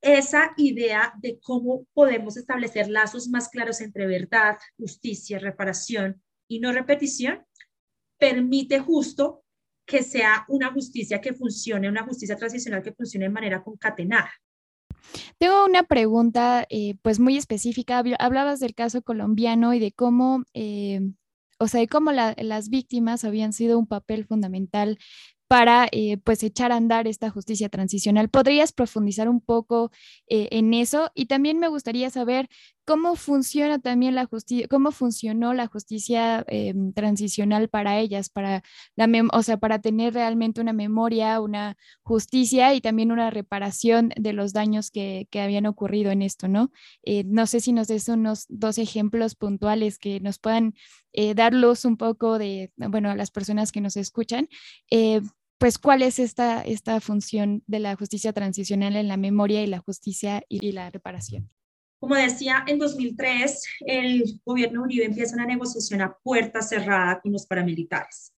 Esa 0.00 0.54
idea 0.56 1.12
de 1.20 1.38
cómo 1.40 1.84
podemos 1.92 2.38
establecer 2.38 2.88
lazos 2.88 3.28
más 3.28 3.50
claros 3.50 3.82
entre 3.82 4.06
verdad, 4.06 4.56
justicia, 4.78 5.38
reparación 5.38 6.22
y 6.48 6.60
no 6.60 6.72
repetición 6.72 7.44
permite 8.18 8.78
justo 8.80 9.44
que 9.84 10.02
sea 10.02 10.46
una 10.48 10.72
justicia 10.72 11.20
que 11.20 11.34
funcione, 11.34 11.86
una 11.86 12.04
justicia 12.04 12.36
transicional 12.36 12.82
que 12.82 12.94
funcione 12.94 13.26
de 13.26 13.30
manera 13.30 13.62
concatenada. 13.62 14.32
Tengo 15.38 15.64
una 15.64 15.82
pregunta 15.84 16.66
eh, 16.70 16.96
pues 17.02 17.20
muy 17.20 17.36
específica. 17.36 18.02
Hablabas 18.18 18.60
del 18.60 18.74
caso 18.74 19.02
colombiano 19.02 19.74
y 19.74 19.78
de 19.78 19.92
cómo, 19.92 20.44
eh, 20.54 21.00
o 21.58 21.68
sea, 21.68 21.80
de 21.80 21.88
cómo 21.88 22.12
las 22.12 22.68
víctimas 22.68 23.24
habían 23.24 23.52
sido 23.52 23.78
un 23.78 23.86
papel 23.86 24.24
fundamental 24.26 24.98
para 25.52 25.86
eh, 25.92 26.16
pues 26.16 26.42
echar 26.44 26.72
a 26.72 26.76
andar 26.76 27.06
esta 27.06 27.28
justicia 27.28 27.68
transicional. 27.68 28.30
¿Podrías 28.30 28.72
profundizar 28.72 29.28
un 29.28 29.42
poco 29.42 29.90
eh, 30.26 30.48
en 30.50 30.72
eso? 30.72 31.10
Y 31.14 31.26
también 31.26 31.58
me 31.58 31.68
gustaría 31.68 32.08
saber 32.08 32.48
cómo 32.86 33.16
funciona 33.16 33.78
también 33.78 34.14
la 34.14 34.24
justicia, 34.24 34.66
cómo 34.70 34.92
funcionó 34.92 35.52
la 35.52 35.66
justicia 35.66 36.42
eh, 36.48 36.72
transicional 36.94 37.68
para 37.68 37.98
ellas, 37.98 38.30
para 38.30 38.62
la 38.96 39.06
o 39.30 39.42
sea, 39.42 39.58
para 39.58 39.78
tener 39.78 40.14
realmente 40.14 40.62
una 40.62 40.72
memoria, 40.72 41.38
una 41.38 41.76
justicia 42.02 42.72
y 42.72 42.80
también 42.80 43.12
una 43.12 43.28
reparación 43.28 44.08
de 44.16 44.32
los 44.32 44.54
daños 44.54 44.90
que, 44.90 45.28
que 45.30 45.42
habían 45.42 45.66
ocurrido 45.66 46.10
en 46.10 46.22
esto, 46.22 46.48
¿no? 46.48 46.72
no 47.26 47.46
sé 47.46 47.60
si 47.60 47.72
nos 47.72 47.88
des 47.88 48.08
unos 48.08 48.46
dos 48.48 48.78
ejemplos 48.78 49.34
puntuales 49.34 49.98
que 49.98 50.18
nos 50.20 50.38
puedan 50.38 50.74
dar 51.36 51.52
luz 51.52 51.84
un 51.84 51.98
poco 51.98 52.38
de, 52.38 52.72
bueno, 52.76 53.10
a 53.10 53.16
las 53.16 53.30
personas 53.30 53.70
que 53.70 53.82
nos 53.82 53.96
escuchan, 53.96 54.48
pues 55.62 55.78
cuál 55.78 56.02
es 56.02 56.18
esta, 56.18 56.60
esta 56.62 57.00
función 57.00 57.62
de 57.68 57.78
la 57.78 57.94
justicia 57.94 58.32
transicional 58.32 58.96
en 58.96 59.06
la 59.06 59.16
memoria 59.16 59.62
y 59.62 59.68
la 59.68 59.78
justicia 59.78 60.42
y, 60.48 60.72
la 60.72 60.90
reparación. 60.90 61.48
Como 62.00 62.16
decía, 62.16 62.64
en 62.66 62.80
2003 62.80 63.62
el 63.86 64.40
gobierno 64.44 64.82
Uribe 64.82 65.04
empieza 65.04 65.36
una 65.36 65.46
negociación 65.46 66.00
a 66.02 66.16
puerta 66.20 66.62
cerrada 66.62 67.20
con 67.20 67.30
los 67.30 67.46
paramilitares. 67.46 68.34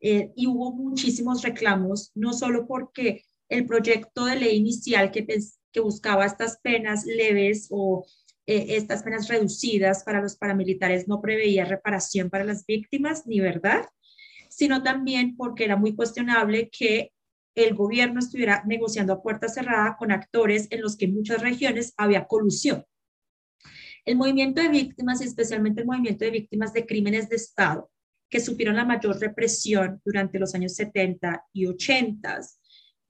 Eh, 0.00 0.30
y 0.36 0.46
hubo 0.46 0.70
muchísimos 0.70 1.42
reclamos, 1.42 2.12
no 2.14 2.32
solo 2.32 2.68
porque 2.68 3.24
el 3.48 3.66
proyecto 3.66 4.26
de 4.26 4.36
ley 4.36 4.56
inicial 4.56 5.10
que, 5.10 5.26
que 5.72 5.80
buscaba 5.80 6.26
estas 6.26 6.60
penas 6.62 7.04
leves 7.06 7.66
o 7.72 8.06
eh, 8.46 8.76
estas 8.76 9.02
penas 9.02 9.26
reducidas 9.26 10.04
para 10.04 10.20
los 10.20 10.36
paramilitares 10.36 11.08
no 11.08 11.20
preveía 11.20 11.64
reparación 11.64 12.30
para 12.30 12.44
las 12.44 12.64
víctimas, 12.66 13.26
ni 13.26 13.40
verdad, 13.40 13.84
sino 14.58 14.82
también 14.82 15.36
porque 15.36 15.64
era 15.64 15.76
muy 15.76 15.94
cuestionable 15.94 16.68
que 16.68 17.12
el 17.54 17.74
gobierno 17.74 18.18
estuviera 18.18 18.64
negociando 18.66 19.12
a 19.12 19.22
puerta 19.22 19.48
cerrada 19.48 19.96
con 19.96 20.10
actores 20.10 20.66
en 20.70 20.82
los 20.82 20.96
que 20.96 21.04
en 21.04 21.14
muchas 21.14 21.40
regiones 21.42 21.94
había 21.96 22.26
colusión. 22.26 22.84
El 24.04 24.16
movimiento 24.16 24.60
de 24.60 24.68
víctimas, 24.68 25.20
especialmente 25.20 25.82
el 25.82 25.86
movimiento 25.86 26.24
de 26.24 26.32
víctimas 26.32 26.72
de 26.72 26.86
crímenes 26.86 27.28
de 27.28 27.36
Estado, 27.36 27.88
que 28.28 28.40
sufrieron 28.40 28.74
la 28.74 28.84
mayor 28.84 29.20
represión 29.20 30.02
durante 30.04 30.40
los 30.40 30.52
años 30.56 30.74
70 30.74 31.44
y 31.52 31.66
80, 31.66 32.40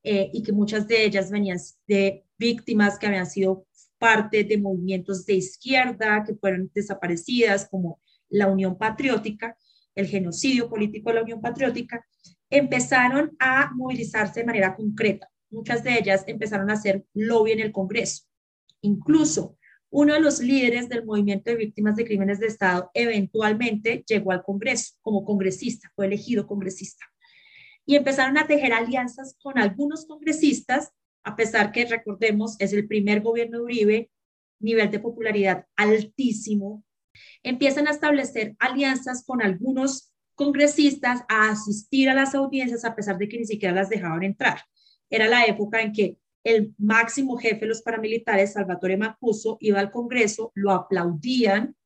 eh, 0.02 0.30
y 0.30 0.42
que 0.42 0.52
muchas 0.52 0.86
de 0.86 1.02
ellas 1.02 1.30
venían 1.30 1.58
de 1.86 2.26
víctimas 2.36 2.98
que 2.98 3.06
habían 3.06 3.26
sido 3.26 3.66
parte 3.96 4.44
de 4.44 4.58
movimientos 4.58 5.24
de 5.24 5.36
izquierda, 5.36 6.24
que 6.26 6.34
fueron 6.34 6.70
desaparecidas, 6.74 7.66
como 7.70 8.00
la 8.28 8.48
Unión 8.48 8.76
Patriótica, 8.76 9.56
el 9.94 10.06
genocidio 10.06 10.68
político 10.68 11.10
de 11.10 11.16
la 11.16 11.22
Unión 11.22 11.40
Patriótica, 11.40 12.04
empezaron 12.50 13.36
a 13.38 13.70
movilizarse 13.74 14.40
de 14.40 14.46
manera 14.46 14.74
concreta. 14.74 15.28
Muchas 15.50 15.82
de 15.82 15.98
ellas 15.98 16.24
empezaron 16.26 16.70
a 16.70 16.74
hacer 16.74 17.04
lobby 17.14 17.52
en 17.52 17.60
el 17.60 17.72
Congreso. 17.72 18.24
Incluso 18.80 19.58
uno 19.90 20.14
de 20.14 20.20
los 20.20 20.40
líderes 20.40 20.88
del 20.88 21.04
movimiento 21.04 21.50
de 21.50 21.56
víctimas 21.56 21.96
de 21.96 22.04
crímenes 22.04 22.38
de 22.40 22.46
Estado 22.46 22.90
eventualmente 22.92 24.04
llegó 24.06 24.32
al 24.32 24.42
Congreso 24.42 24.94
como 25.00 25.24
congresista, 25.24 25.90
fue 25.96 26.06
elegido 26.06 26.46
congresista. 26.46 27.04
Y 27.86 27.96
empezaron 27.96 28.36
a 28.36 28.46
tejer 28.46 28.74
alianzas 28.74 29.36
con 29.42 29.58
algunos 29.58 30.04
congresistas, 30.06 30.92
a 31.24 31.36
pesar 31.36 31.72
que, 31.72 31.86
recordemos, 31.86 32.56
es 32.58 32.74
el 32.74 32.86
primer 32.86 33.22
gobierno 33.22 33.58
de 33.58 33.64
Uribe, 33.64 34.10
nivel 34.60 34.90
de 34.90 35.00
popularidad 35.00 35.66
altísimo, 35.74 36.84
empiezan 37.42 37.88
a 37.88 37.92
establecer 37.92 38.54
alianzas 38.58 39.24
con 39.24 39.42
algunos 39.42 40.12
congresistas 40.34 41.22
a 41.28 41.50
asistir 41.50 42.08
a 42.08 42.14
las 42.14 42.34
audiencias 42.34 42.84
a 42.84 42.94
pesar 42.94 43.18
de 43.18 43.28
que 43.28 43.38
ni 43.38 43.44
siquiera 43.44 43.74
las 43.74 43.88
dejaban 43.88 44.22
entrar. 44.22 44.60
Era 45.10 45.28
la 45.28 45.44
época 45.46 45.80
en 45.80 45.92
que 45.92 46.18
el 46.44 46.74
máximo 46.78 47.36
jefe 47.36 47.60
de 47.60 47.66
los 47.66 47.82
paramilitares, 47.82 48.52
Salvatore 48.52 48.96
Mancuso, 48.96 49.58
iba 49.60 49.80
al 49.80 49.90
Congreso, 49.90 50.52
lo 50.54 50.70
aplaudían 50.70 51.76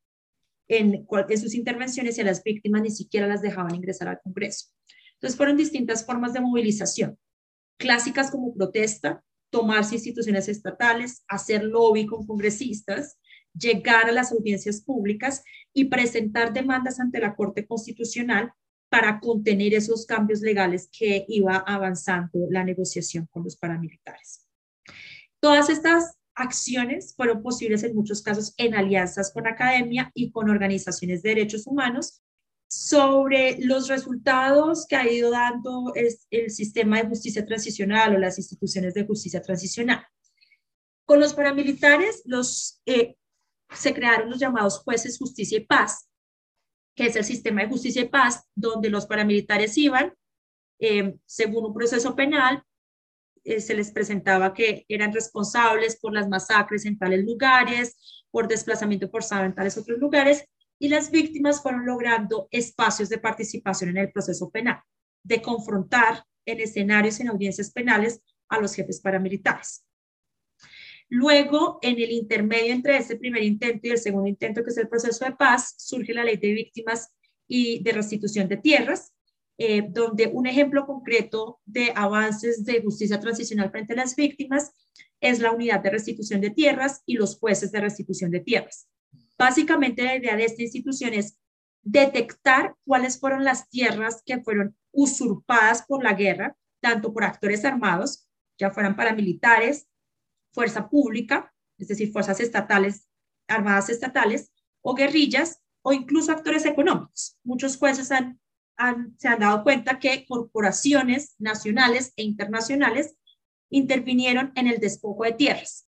en, 0.68 1.06
en 1.28 1.38
sus 1.38 1.54
intervenciones 1.54 2.18
y 2.18 2.20
a 2.20 2.24
las 2.24 2.42
víctimas 2.42 2.82
ni 2.82 2.90
siquiera 2.90 3.26
las 3.26 3.42
dejaban 3.42 3.74
ingresar 3.74 4.08
al 4.08 4.20
Congreso. 4.22 4.68
Entonces 5.14 5.36
fueron 5.36 5.56
distintas 5.56 6.04
formas 6.04 6.32
de 6.32 6.40
movilización, 6.40 7.18
clásicas 7.78 8.30
como 8.30 8.54
protesta, 8.54 9.22
tomarse 9.50 9.96
instituciones 9.96 10.48
estatales, 10.48 11.24
hacer 11.28 11.62
lobby 11.62 12.06
con 12.06 12.26
congresistas, 12.26 13.18
llegar 13.54 14.08
a 14.08 14.12
las 14.12 14.32
audiencias 14.32 14.80
públicas 14.80 15.42
y 15.72 15.86
presentar 15.86 16.52
demandas 16.52 17.00
ante 17.00 17.20
la 17.20 17.34
Corte 17.34 17.66
Constitucional 17.66 18.52
para 18.88 19.20
contener 19.20 19.74
esos 19.74 20.04
cambios 20.04 20.40
legales 20.40 20.88
que 20.92 21.24
iba 21.28 21.56
avanzando 21.56 22.46
la 22.50 22.62
negociación 22.62 23.26
con 23.30 23.44
los 23.44 23.56
paramilitares. 23.56 24.46
Todas 25.40 25.70
estas 25.70 26.18
acciones 26.34 27.14
fueron 27.14 27.42
posibles 27.42 27.82
en 27.82 27.94
muchos 27.94 28.22
casos 28.22 28.54
en 28.56 28.74
alianzas 28.74 29.32
con 29.32 29.46
academia 29.46 30.10
y 30.14 30.30
con 30.30 30.50
organizaciones 30.50 31.22
de 31.22 31.30
derechos 31.30 31.66
humanos 31.66 32.22
sobre 32.68 33.58
los 33.60 33.88
resultados 33.88 34.86
que 34.86 34.96
ha 34.96 35.10
ido 35.10 35.30
dando 35.30 35.92
el, 35.94 36.50
sistema 36.50 37.02
de 37.02 37.08
justicia 37.08 37.44
transicional 37.44 38.14
o 38.14 38.18
las 38.18 38.38
instituciones 38.38 38.94
de 38.94 39.04
justicia 39.04 39.42
transicional. 39.42 40.06
Con 41.04 41.20
los 41.20 41.34
paramilitares 41.34 42.22
los, 42.24 42.80
eh, 42.86 43.16
se 43.74 43.94
crearon 43.94 44.30
los 44.30 44.38
llamados 44.38 44.80
jueces 44.80 45.18
justicia 45.18 45.58
y 45.58 45.66
paz, 45.66 46.08
que 46.94 47.06
es 47.06 47.16
el 47.16 47.24
sistema 47.24 47.62
de 47.62 47.68
justicia 47.68 48.02
y 48.02 48.08
paz 48.08 48.44
donde 48.54 48.90
los 48.90 49.06
paramilitares 49.06 49.76
iban, 49.78 50.14
eh, 50.78 51.14
según 51.26 51.66
un 51.66 51.74
proceso 51.74 52.14
penal, 52.14 52.62
eh, 53.44 53.60
se 53.60 53.74
les 53.74 53.90
presentaba 53.90 54.54
que 54.54 54.84
eran 54.88 55.12
responsables 55.12 55.98
por 55.98 56.12
las 56.12 56.28
masacres 56.28 56.84
en 56.84 56.98
tales 56.98 57.24
lugares, 57.24 58.24
por 58.30 58.46
desplazamiento 58.46 59.08
forzado 59.08 59.44
en 59.44 59.54
tales 59.54 59.76
otros 59.76 59.98
lugares, 59.98 60.44
y 60.78 60.88
las 60.88 61.10
víctimas 61.10 61.62
fueron 61.62 61.86
logrando 61.86 62.48
espacios 62.50 63.08
de 63.08 63.18
participación 63.18 63.90
en 63.90 63.98
el 63.98 64.12
proceso 64.12 64.50
penal, 64.50 64.80
de 65.22 65.40
confrontar 65.40 66.24
en 66.44 66.60
escenarios, 66.60 67.20
en 67.20 67.28
audiencias 67.28 67.70
penales, 67.70 68.20
a 68.48 68.58
los 68.58 68.74
jefes 68.74 69.00
paramilitares. 69.00 69.84
Luego, 71.14 71.78
en 71.82 72.00
el 72.00 72.10
intermedio 72.10 72.72
entre 72.72 72.96
este 72.96 73.16
primer 73.16 73.42
intento 73.42 73.86
y 73.86 73.90
el 73.90 73.98
segundo 73.98 74.26
intento, 74.26 74.64
que 74.64 74.70
es 74.70 74.78
el 74.78 74.88
proceso 74.88 75.26
de 75.26 75.32
paz, 75.32 75.74
surge 75.76 76.14
la 76.14 76.24
ley 76.24 76.38
de 76.38 76.54
víctimas 76.54 77.14
y 77.46 77.82
de 77.82 77.92
restitución 77.92 78.48
de 78.48 78.56
tierras, 78.56 79.12
eh, 79.58 79.82
donde 79.90 80.28
un 80.28 80.46
ejemplo 80.46 80.86
concreto 80.86 81.60
de 81.66 81.92
avances 81.94 82.64
de 82.64 82.80
justicia 82.80 83.20
transicional 83.20 83.70
frente 83.70 83.92
a 83.92 83.96
las 83.96 84.16
víctimas 84.16 84.72
es 85.20 85.40
la 85.40 85.52
unidad 85.52 85.80
de 85.80 85.90
restitución 85.90 86.40
de 86.40 86.48
tierras 86.48 87.02
y 87.04 87.16
los 87.16 87.38
jueces 87.38 87.70
de 87.72 87.82
restitución 87.82 88.30
de 88.30 88.40
tierras. 88.40 88.88
Básicamente 89.36 90.04
la 90.04 90.16
idea 90.16 90.34
de 90.34 90.46
esta 90.46 90.62
institución 90.62 91.12
es 91.12 91.36
detectar 91.82 92.74
cuáles 92.86 93.20
fueron 93.20 93.44
las 93.44 93.68
tierras 93.68 94.22
que 94.24 94.40
fueron 94.40 94.74
usurpadas 94.92 95.84
por 95.86 96.02
la 96.02 96.14
guerra, 96.14 96.56
tanto 96.80 97.12
por 97.12 97.24
actores 97.24 97.66
armados, 97.66 98.26
ya 98.58 98.70
fueran 98.70 98.96
paramilitares, 98.96 99.88
fuerza 100.52 100.88
pública, 100.88 101.52
es 101.78 101.88
decir, 101.88 102.12
fuerzas 102.12 102.40
estatales, 102.40 103.08
armadas 103.48 103.88
estatales, 103.88 104.52
o 104.80 104.94
guerrillas, 104.94 105.60
o 105.82 105.92
incluso 105.92 106.32
actores 106.32 106.64
económicos. 106.64 107.38
Muchos 107.42 107.76
jueces 107.76 108.12
han 108.12 108.40
se 109.18 109.28
han 109.28 109.40
dado 109.40 109.62
cuenta 109.62 109.98
que 109.98 110.24
corporaciones 110.26 111.34
nacionales 111.38 112.12
e 112.16 112.22
internacionales 112.22 113.16
intervinieron 113.70 114.52
en 114.54 114.66
el 114.66 114.78
despojo 114.80 115.24
de 115.24 115.32
tierras. 115.32 115.88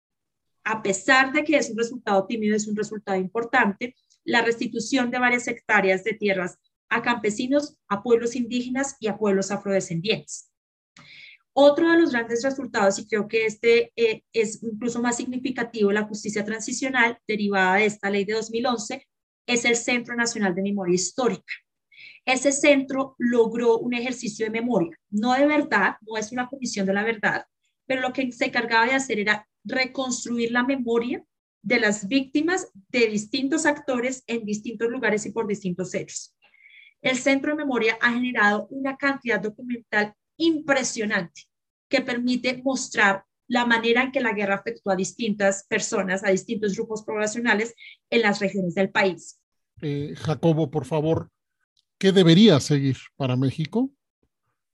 A 0.63 0.81
pesar 0.81 1.33
de 1.33 1.43
que 1.43 1.57
es 1.57 1.69
un 1.69 1.77
resultado 1.77 2.25
tímido, 2.25 2.55
es 2.55 2.67
un 2.67 2.75
resultado 2.75 3.17
importante, 3.17 3.95
la 4.23 4.41
restitución 4.41 5.11
de 5.11 5.19
varias 5.19 5.47
hectáreas 5.47 6.03
de 6.03 6.13
tierras 6.13 6.57
a 6.89 7.01
campesinos, 7.01 7.77
a 7.87 8.03
pueblos 8.03 8.35
indígenas 8.35 8.95
y 8.99 9.07
a 9.07 9.17
pueblos 9.17 9.51
afrodescendientes. 9.51 10.49
Otro 11.55 11.91
de 11.91 11.99
los 11.99 12.11
grandes 12.11 12.43
resultados, 12.43 12.97
y 12.97 13.07
creo 13.07 13.27
que 13.27 13.45
este 13.45 13.93
eh, 13.95 14.23
es 14.33 14.63
incluso 14.63 15.01
más 15.01 15.17
significativo, 15.17 15.91
la 15.91 16.03
justicia 16.05 16.43
transicional 16.43 17.19
derivada 17.27 17.75
de 17.75 17.85
esta 17.85 18.09
ley 18.09 18.25
de 18.25 18.33
2011, 18.33 19.07
es 19.45 19.65
el 19.65 19.75
Centro 19.75 20.15
Nacional 20.15 20.55
de 20.55 20.63
Memoria 20.63 20.95
Histórica. 20.95 21.53
Ese 22.25 22.51
centro 22.51 23.15
logró 23.19 23.77
un 23.77 23.93
ejercicio 23.93 24.45
de 24.45 24.51
memoria, 24.51 24.97
no 25.11 25.33
de 25.33 25.45
verdad, 25.45 25.95
no 26.01 26.17
es 26.17 26.31
una 26.31 26.47
comisión 26.47 26.87
de 26.87 26.93
la 26.93 27.03
verdad, 27.03 27.45
pero 27.85 28.01
lo 28.01 28.13
que 28.13 28.31
se 28.31 28.45
encargaba 28.45 28.85
de 28.85 28.93
hacer 28.93 29.19
era 29.19 29.47
reconstruir 29.63 30.51
la 30.51 30.63
memoria 30.63 31.23
de 31.61 31.79
las 31.79 32.07
víctimas 32.07 32.71
de 32.89 33.07
distintos 33.07 33.65
actores 33.65 34.23
en 34.25 34.43
distintos 34.43 34.89
lugares 34.89 35.25
y 35.25 35.31
por 35.31 35.47
distintos 35.47 35.93
hechos. 35.93 36.35
El 37.01 37.17
Centro 37.17 37.51
de 37.51 37.57
Memoria 37.57 37.97
ha 38.01 38.13
generado 38.13 38.67
una 38.69 38.97
cantidad 38.97 39.39
documental 39.39 40.15
impresionante 40.37 41.43
que 41.93 42.01
permite 42.01 42.61
mostrar 42.63 43.23
la 43.47 43.65
manera 43.65 44.03
en 44.03 44.11
que 44.11 44.21
la 44.21 44.33
guerra 44.33 44.55
afectó 44.55 44.89
a 44.89 44.95
distintas 44.95 45.65
personas, 45.69 46.23
a 46.23 46.31
distintos 46.31 46.75
grupos 46.75 47.03
poblacionales 47.03 47.75
en 48.09 48.21
las 48.23 48.39
regiones 48.39 48.73
del 48.73 48.89
país. 48.89 49.39
Eh, 49.81 50.13
Jacobo, 50.17 50.71
por 50.71 50.85
favor, 50.85 51.29
¿Qué 52.03 52.11
debería 52.11 52.59
seguir 52.59 52.97
para 53.15 53.37
México 53.37 53.89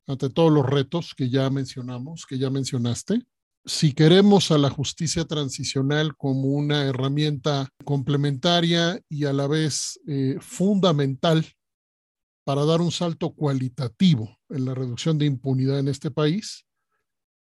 ante 0.08 0.32
todos 0.32 0.52
los 0.52 0.66
retos 0.66 1.14
que 1.16 1.30
ya 1.30 1.48
mencionamos, 1.52 2.26
que 2.28 2.40
ya 2.40 2.50
mencionaste? 2.50 3.22
Si 3.66 3.94
queremos 3.94 4.50
a 4.50 4.58
la 4.58 4.72
justicia 4.72 5.26
transicional 5.26 6.18
como 6.18 6.48
una 6.48 6.86
herramienta 6.86 7.70
complementaria 7.86 9.00
y 9.08 9.26
a 9.26 9.34
la 9.34 9.46
vez 9.46 10.00
eh, 10.08 10.38
fundamental 10.42 11.46
para 12.44 12.66
dar 12.66 12.82
un 12.82 12.92
salto 12.92 13.36
cualitativo 13.36 14.40
en 14.50 14.66
la 14.66 14.74
reducción 14.74 15.20
de 15.20 15.28
impunidad 15.28 15.78
en 15.78 15.90
este 15.90 16.10
país, 16.10 16.66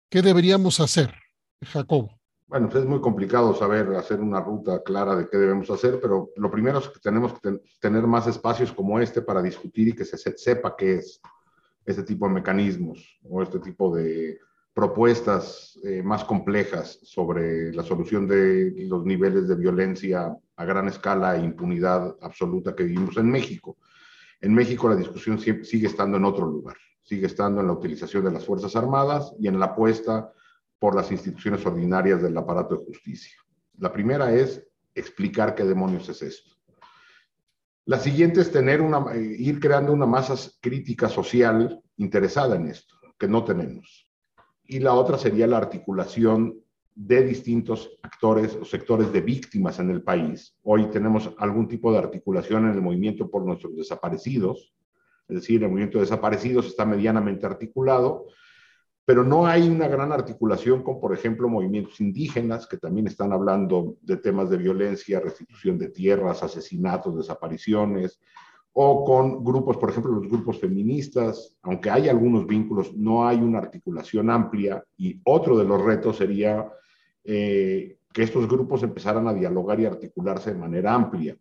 ¿qué 0.09 0.23
deberíamos 0.23 0.81
hacer, 0.81 1.13
Jacobo? 1.65 2.19
Bueno, 2.47 2.69
pues 2.69 2.83
es 2.83 2.89
muy 2.89 3.01
complicado 3.01 3.55
saber 3.55 3.95
hacer 3.95 4.21
una 4.21 4.41
ruta 4.41 4.83
clara 4.83 5.15
de 5.15 5.29
qué 5.29 5.37
debemos 5.37 5.71
hacer, 5.71 6.01
pero 6.01 6.31
lo 6.37 6.51
primero 6.51 6.79
es 6.79 6.89
que 6.89 6.99
tenemos 6.99 7.39
que 7.41 7.61
tener 7.79 8.07
más 8.07 8.27
espacios 8.27 8.73
como 8.73 8.99
este 9.01 9.21
para 9.21 9.43
discutir 9.43 9.89
y 9.89 9.93
que 9.93 10.07
se 10.07 10.17
sepa 10.17 10.75
qué 10.75 10.95
es 10.95 11.21
este 11.85 12.03
tipo 12.05 12.27
de 12.27 12.35
mecanismos 12.35 13.19
o 13.23 13.43
este 13.43 13.59
tipo 13.59 13.95
de 13.95 14.39
propuestas 14.73 15.79
eh, 15.85 16.03
más 16.03 16.25
complejas 16.25 17.01
sobre 17.03 17.73
la 17.75 17.83
solución 17.83 18.27
de 18.27 18.73
los 18.89 19.05
niveles 19.05 19.47
de 19.49 19.57
violencia 19.57 20.35
a 20.57 20.65
gran 20.65 20.89
escala 20.89 21.37
e 21.37 21.45
impunidad 21.45 22.17
absoluta 22.23 22.75
que 22.75 22.85
vivimos 22.85 23.17
en 23.19 23.31
México. 23.31 23.77
En 24.41 24.55
México 24.55 24.89
la 24.89 24.97
discusión 24.97 25.39
sigue 25.39 25.87
estando 25.87 26.17
en 26.17 26.25
otro 26.25 26.47
lugar, 26.47 26.77
sigue 27.09 27.27
estando 27.27 27.63
en 27.63 27.69
la 27.69 27.73
utilización 27.73 28.23
de 28.25 28.33
las 28.33 28.45
Fuerzas 28.45 28.77
Armadas 28.77 29.33
y 29.39 29.49
en 29.49 29.59
la 29.59 29.67
apuesta 29.67 30.31
por 30.79 30.95
las 30.95 31.11
instituciones 31.11 31.65
ordinarias 31.65 32.21
del 32.21 32.37
aparato 32.37 32.77
de 32.77 32.85
justicia. 32.85 33.39
La 33.79 33.91
primera 33.91 34.31
es 34.35 34.63
explicar 34.95 35.55
qué 35.55 35.65
demonios 35.65 36.07
es 36.11 36.21
esto. 36.21 36.55
La 37.87 37.99
siguiente 37.99 38.43
es 38.43 38.53
tener 38.53 38.83
una, 38.83 39.15
eh, 39.15 39.37
ir 39.39 39.59
creando 39.59 39.91
una 39.95 40.05
masa 40.05 40.35
crítica 40.61 41.09
social 41.09 41.83
interesada 41.97 42.57
en 42.57 42.69
esto, 42.69 42.97
que 43.19 43.27
no 43.27 43.43
tenemos. 43.43 44.07
Y 44.65 44.81
la 44.81 44.93
otra 44.93 45.17
sería 45.17 45.47
la 45.47 45.57
articulación 45.57 46.61
de 46.95 47.23
distintos 47.23 47.91
actores 48.03 48.55
o 48.61 48.67
sectores 48.67 49.11
de 49.15 49.23
víctimas 49.23 49.79
en 49.79 49.89
el 49.89 50.03
país. 50.03 50.55
Hoy 50.63 50.91
tenemos 50.91 51.33
algún 51.39 51.69
tipo 51.69 51.91
de 51.91 51.99
articulación 51.99 52.67
en 52.67 52.75
el 52.75 52.83
movimiento 52.83 53.31
por 53.31 53.47
nuestros 53.47 53.75
desaparecidos, 53.77 54.75
es 55.29 55.35
decir, 55.37 55.63
el 55.63 55.69
movimiento 55.69 55.99
de 55.99 56.05
desaparecidos 56.05 56.67
está 56.67 56.85
medianamente 56.85 57.47
articulado, 57.47 58.27
pero 59.05 59.25
no 59.25 59.47
hay 59.47 59.69
una 59.69 59.89
gran 59.89 60.13
articulación 60.13 60.83
con, 60.83 61.01
por 61.01 61.15
ejemplo, 61.15 61.49
movimientos 61.49 62.01
indígenas 62.01 62.67
que 62.67 62.77
también 62.77 63.07
están 63.07 63.33
hablando 63.33 63.97
de 64.03 64.19
temas 64.19 64.51
de 64.51 64.59
violencia, 64.59 65.21
restitución 65.21 65.79
de 65.79 65.89
tierras, 65.89 66.43
asesinatos, 66.43 67.17
desapariciones, 67.17 68.21
o 68.81 69.05
con 69.05 69.43
grupos, 69.43 69.77
por 69.77 69.91
ejemplo, 69.91 70.13
los 70.13 70.29
grupos 70.29 70.61
feministas, 70.61 71.57
aunque 71.63 71.91
hay 71.91 72.09
algunos 72.09 72.47
vínculos, 72.47 72.95
no 72.95 73.27
hay 73.27 73.39
una 73.39 73.59
articulación 73.59 74.31
amplia 74.31 74.85
y 74.97 75.21
otro 75.25 75.59
de 75.59 75.65
los 75.65 75.83
retos 75.83 76.19
sería 76.19 76.71
eh, 77.25 77.99
que 78.13 78.23
estos 78.23 78.47
grupos 78.47 78.83
empezaran 78.83 79.27
a 79.27 79.35
dialogar 79.35 79.81
y 79.81 79.87
articularse 79.87 80.53
de 80.53 80.61
manera 80.61 80.95
amplia. 80.95 81.37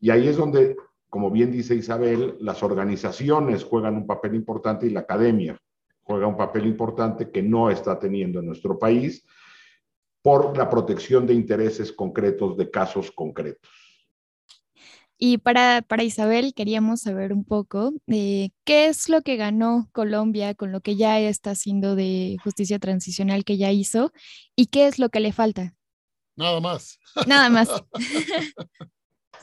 Y 0.00 0.10
ahí 0.10 0.28
es 0.28 0.36
donde, 0.36 0.76
como 1.10 1.30
bien 1.30 1.50
dice 1.50 1.74
Isabel, 1.74 2.36
las 2.40 2.62
organizaciones 2.62 3.64
juegan 3.64 3.96
un 3.96 4.06
papel 4.06 4.34
importante 4.36 4.86
y 4.86 4.90
la 4.90 5.00
academia 5.00 5.60
juega 6.02 6.26
un 6.26 6.36
papel 6.36 6.66
importante 6.66 7.30
que 7.30 7.42
no 7.42 7.70
está 7.70 7.98
teniendo 7.98 8.40
en 8.40 8.46
nuestro 8.46 8.78
país 8.78 9.24
por 10.22 10.56
la 10.56 10.68
protección 10.68 11.26
de 11.26 11.34
intereses 11.34 11.92
concretos 11.92 12.56
de 12.56 12.70
casos 12.70 13.12
concretos. 13.12 13.70
Y 15.18 15.38
para, 15.38 15.82
para 15.82 16.02
Isabel 16.02 16.54
queríamos 16.54 17.02
saber 17.02 17.32
un 17.32 17.44
poco 17.44 17.92
de 18.06 18.52
qué 18.64 18.86
es 18.86 19.08
lo 19.08 19.22
que 19.22 19.36
ganó 19.36 19.88
Colombia 19.92 20.54
con 20.54 20.72
lo 20.72 20.80
que 20.80 20.96
ya 20.96 21.20
está 21.20 21.50
haciendo 21.50 21.94
de 21.94 22.38
justicia 22.42 22.78
transicional 22.78 23.44
que 23.44 23.58
ya 23.58 23.70
hizo 23.70 24.12
y 24.56 24.66
qué 24.66 24.86
es 24.86 24.98
lo 24.98 25.10
que 25.10 25.20
le 25.20 25.32
falta. 25.32 25.74
Nada 26.36 26.60
más. 26.60 26.98
Nada 27.26 27.50
más. 27.50 27.68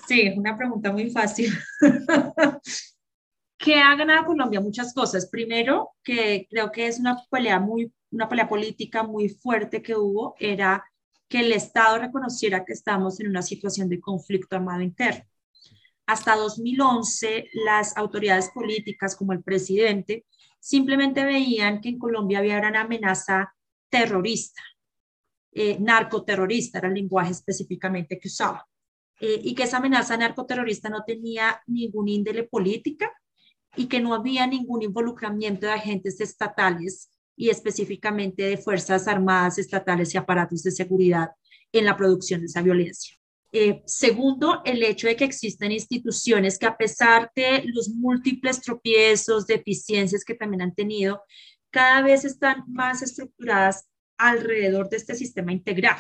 Sí, 0.08 0.34
una 0.38 0.56
pregunta 0.56 0.92
muy 0.94 1.10
fácil. 1.10 1.52
¿Qué 3.58 3.76
ha 3.76 3.94
ganado 3.96 4.26
Colombia? 4.28 4.62
Muchas 4.62 4.94
cosas. 4.94 5.28
Primero, 5.28 5.92
que 6.02 6.48
creo 6.50 6.72
que 6.72 6.88
es 6.88 7.00
una 7.00 7.18
pelea 7.30 7.60
muy, 7.60 7.92
una 8.12 8.30
pelea 8.30 8.48
política 8.48 9.04
muy 9.04 9.28
fuerte 9.28 9.82
que 9.82 9.96
hubo, 9.96 10.36
era 10.40 10.86
que 11.28 11.42
el 11.42 11.52
Estado 11.52 11.98
reconociera 12.00 12.64
que 12.64 12.72
estamos 12.72 13.20
en 13.20 13.28
una 13.28 13.42
situación 13.42 13.90
de 13.90 14.00
conflicto 14.00 14.56
armado 14.56 14.82
interno. 14.82 15.26
Hasta 16.06 16.38
2011, 16.38 17.50
las 17.66 17.98
autoridades 17.98 18.50
políticas 18.54 19.14
como 19.14 19.34
el 19.34 19.44
presidente 19.44 20.26
simplemente 20.58 21.26
veían 21.26 21.82
que 21.82 21.90
en 21.90 22.00
Colombia 22.00 22.40
había 22.40 22.60
una 22.60 22.82
amenaza 22.82 23.54
terrorista, 23.90 24.62
eh, 25.52 25.78
narcoterrorista, 25.82 26.78
era 26.78 26.88
el 26.88 26.94
lenguaje 26.94 27.32
específicamente 27.32 28.18
que 28.18 28.30
usaba, 28.30 28.66
eh, 29.20 29.40
y 29.44 29.56
que 29.56 29.64
esa 29.64 29.78
amenaza 29.78 30.18
narcoterrorista 30.18 30.90
no 30.90 31.04
tenía 31.06 31.62
ningún 31.66 32.08
índole 32.08 32.44
política 32.44 33.12
y 33.76 33.88
que 33.88 34.00
no 34.00 34.14
había 34.14 34.48
ningún 34.48 34.82
involucramiento 34.84 35.66
de 35.66 35.74
agentes 35.74 36.20
estatales 36.22 37.10
y 37.36 37.50
específicamente 37.50 38.44
de 38.44 38.58
Fuerzas 38.58 39.08
Armadas 39.08 39.60
estatales 39.60 40.14
y 40.14 40.18
aparatos 40.18 40.64
de 40.64 40.72
seguridad 40.72 41.30
en 41.72 41.86
la 41.86 41.96
producción 41.96 42.42
de 42.42 42.48
esa 42.48 42.62
violencia. 42.62 43.16
Eh, 43.52 43.82
segundo, 43.86 44.62
el 44.66 44.84
hecho 44.84 45.08
de 45.08 45.16
que 45.16 45.24
existen 45.24 45.72
instituciones 45.72 46.60
que 46.60 46.66
a 46.66 46.78
pesar 46.78 47.32
de 47.36 47.64
los 47.66 47.90
múltiples 47.90 48.62
tropiezos, 48.62 49.48
deficiencias 49.48 50.24
que 50.26 50.36
también 50.36 50.62
han 50.62 50.76
tenido, 50.76 51.22
cada 51.72 52.02
vez 52.02 52.26
están 52.26 52.64
más 52.68 53.02
estructuradas 53.02 53.88
alrededor 54.18 54.90
de 54.90 54.98
este 54.98 55.16
sistema 55.16 55.54
integral. 55.54 55.98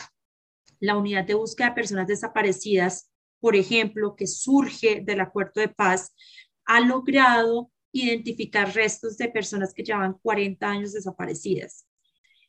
La 0.79 0.97
unidad 0.97 1.25
de 1.25 1.33
búsqueda 1.33 1.69
de 1.69 1.75
personas 1.75 2.07
desaparecidas, 2.07 3.11
por 3.39 3.55
ejemplo, 3.55 4.15
que 4.15 4.27
surge 4.27 5.01
del 5.03 5.21
acuerdo 5.21 5.61
de 5.61 5.69
paz, 5.69 6.13
ha 6.65 6.79
logrado 6.79 7.71
identificar 7.91 8.73
restos 8.73 9.17
de 9.17 9.29
personas 9.29 9.73
que 9.73 9.83
llevan 9.83 10.17
40 10.21 10.69
años 10.69 10.93
desaparecidas. 10.93 11.87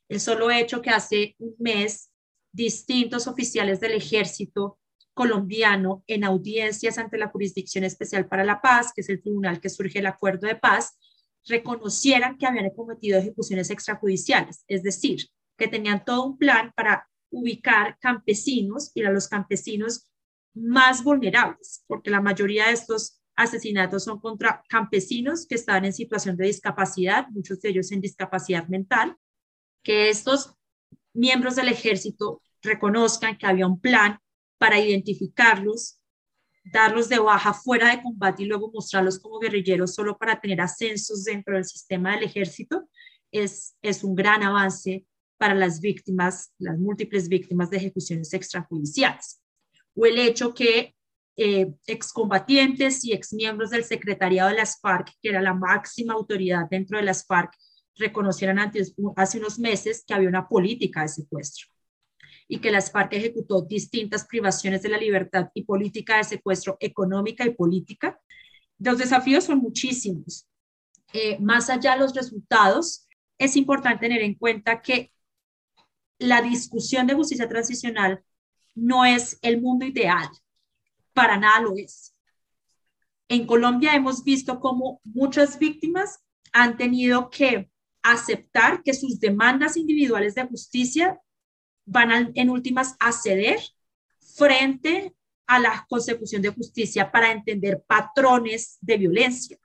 El 0.07 0.19
solo 0.19 0.51
hecho 0.51 0.81
que 0.81 0.89
hace 0.89 1.35
un 1.39 1.55
mes 1.59 2.11
distintos 2.51 3.27
oficiales 3.27 3.79
del 3.79 3.93
ejército 3.93 4.79
colombiano 5.13 6.03
en 6.07 6.23
audiencias 6.23 6.97
ante 6.97 7.17
la 7.17 7.27
Jurisdicción 7.27 7.83
Especial 7.83 8.27
para 8.27 8.45
la 8.45 8.61
Paz, 8.61 8.93
que 8.93 9.01
es 9.01 9.09
el 9.09 9.21
tribunal 9.21 9.59
que 9.59 9.69
surge 9.69 9.99
el 9.99 10.05
acuerdo 10.05 10.47
de 10.47 10.55
paz, 10.55 10.97
reconocieran 11.45 12.37
que 12.37 12.45
habían 12.45 12.69
cometido 12.69 13.19
ejecuciones 13.19 13.69
extrajudiciales, 13.69 14.63
es 14.67 14.83
decir, 14.83 15.27
que 15.57 15.67
tenían 15.67 16.05
todo 16.05 16.25
un 16.25 16.37
plan 16.37 16.71
para 16.75 17.08
ubicar 17.31 17.97
campesinos 17.99 18.91
y 18.95 19.03
a 19.03 19.11
los 19.11 19.27
campesinos 19.27 20.09
más 20.53 21.03
vulnerables, 21.03 21.83
porque 21.87 22.09
la 22.09 22.21
mayoría 22.21 22.67
de 22.67 22.73
estos 22.73 23.21
asesinatos 23.35 24.03
son 24.03 24.19
contra 24.19 24.63
campesinos 24.67 25.45
que 25.47 25.55
están 25.55 25.85
en 25.85 25.93
situación 25.93 26.35
de 26.35 26.47
discapacidad, 26.47 27.27
muchos 27.29 27.61
de 27.61 27.69
ellos 27.69 27.91
en 27.91 28.01
discapacidad 28.01 28.67
mental, 28.67 29.15
que 29.83 30.09
estos 30.09 30.53
miembros 31.13 31.55
del 31.55 31.69
ejército 31.69 32.41
reconozcan 32.61 33.37
que 33.37 33.45
había 33.45 33.67
un 33.67 33.79
plan 33.79 34.19
para 34.57 34.79
identificarlos, 34.79 35.99
darlos 36.65 37.07
de 37.07 37.19
baja 37.19 37.53
fuera 37.53 37.95
de 37.95 38.01
combate 38.01 38.43
y 38.43 38.45
luego 38.45 38.71
mostrarlos 38.73 39.19
como 39.19 39.39
guerrilleros 39.39 39.95
solo 39.95 40.17
para 40.17 40.39
tener 40.39 40.59
ascensos 40.59 41.23
dentro 41.23 41.55
del 41.55 41.63
sistema 41.63 42.15
del 42.15 42.23
ejército, 42.23 42.89
es, 43.31 43.77
es 43.81 44.03
un 44.03 44.15
gran 44.15 44.43
avance 44.43 45.05
para 45.39 45.55
las 45.55 45.79
víctimas, 45.79 46.53
las 46.59 46.77
múltiples 46.77 47.29
víctimas 47.29 47.69
de 47.69 47.77
ejecuciones 47.77 48.33
extrajudiciales. 48.33 49.41
O 49.95 50.05
el 50.05 50.19
hecho 50.19 50.53
que 50.53 50.95
eh, 51.37 51.73
excombatientes 51.87 53.05
y 53.05 53.13
exmiembros 53.13 53.69
del 53.69 53.85
secretariado 53.85 54.49
de 54.49 54.57
las 54.57 54.79
FARC, 54.81 55.13
que 55.21 55.29
era 55.29 55.41
la 55.41 55.53
máxima 55.53 56.13
autoridad 56.13 56.67
dentro 56.69 56.97
de 56.97 57.05
las 57.05 57.25
FARC, 57.25 57.53
reconocieron 57.95 58.59
antes, 58.59 58.93
hace 59.15 59.39
unos 59.39 59.57
meses 59.59 60.03
que 60.05 60.13
había 60.13 60.27
una 60.27 60.49
política 60.49 61.03
de 61.03 61.07
secuestro 61.07 61.67
y 62.49 62.59
que 62.59 62.71
las 62.71 62.91
FARC 62.91 63.13
ejecutó 63.13 63.61
distintas 63.61 64.25
privaciones 64.25 64.81
de 64.81 64.89
la 64.89 64.97
libertad 64.97 65.49
y 65.53 65.63
política 65.63 66.17
de 66.17 66.25
secuestro 66.25 66.75
económica 66.81 67.45
y 67.45 67.51
política. 67.51 68.19
Los 68.77 68.97
desafíos 68.97 69.45
son 69.45 69.59
muchísimos. 69.59 70.45
Eh, 71.13 71.39
más 71.39 71.69
allá 71.69 71.93
de 71.93 71.99
los 71.99 72.13
resultados, 72.13 73.07
es 73.37 73.55
importante 73.55 74.01
tener 74.01 74.21
en 74.21 74.33
cuenta 74.33 74.81
que 74.81 75.13
la 76.19 76.41
discusión 76.41 77.07
de 77.07 77.15
justicia 77.15 77.47
transicional 77.47 78.23
no 78.75 79.05
es 79.05 79.39
el 79.41 79.61
mundo 79.61 79.85
ideal, 79.85 80.29
para 81.13 81.37
nada 81.37 81.61
lo 81.61 81.75
es. 81.75 82.13
En 83.27 83.47
Colombia 83.47 83.95
hemos 83.95 84.23
visto 84.23 84.59
cómo 84.59 85.01
muchas 85.03 85.57
víctimas 85.57 86.19
han 86.51 86.77
tenido 86.77 87.29
que 87.29 87.69
aceptar 88.01 88.83
que 88.83 88.93
sus 88.93 89.19
demandas 89.19 89.77
individuales 89.77 90.35
de 90.35 90.47
justicia 90.47 91.19
van 91.85 92.31
en 92.35 92.49
últimas 92.49 92.95
a 92.99 93.11
ceder 93.11 93.59
frente 94.35 95.15
a 95.47 95.59
la 95.59 95.85
consecución 95.89 96.41
de 96.41 96.49
justicia 96.49 97.11
para 97.11 97.31
entender 97.31 97.83
patrones 97.87 98.77
de 98.81 98.97
violencia. 98.97 99.57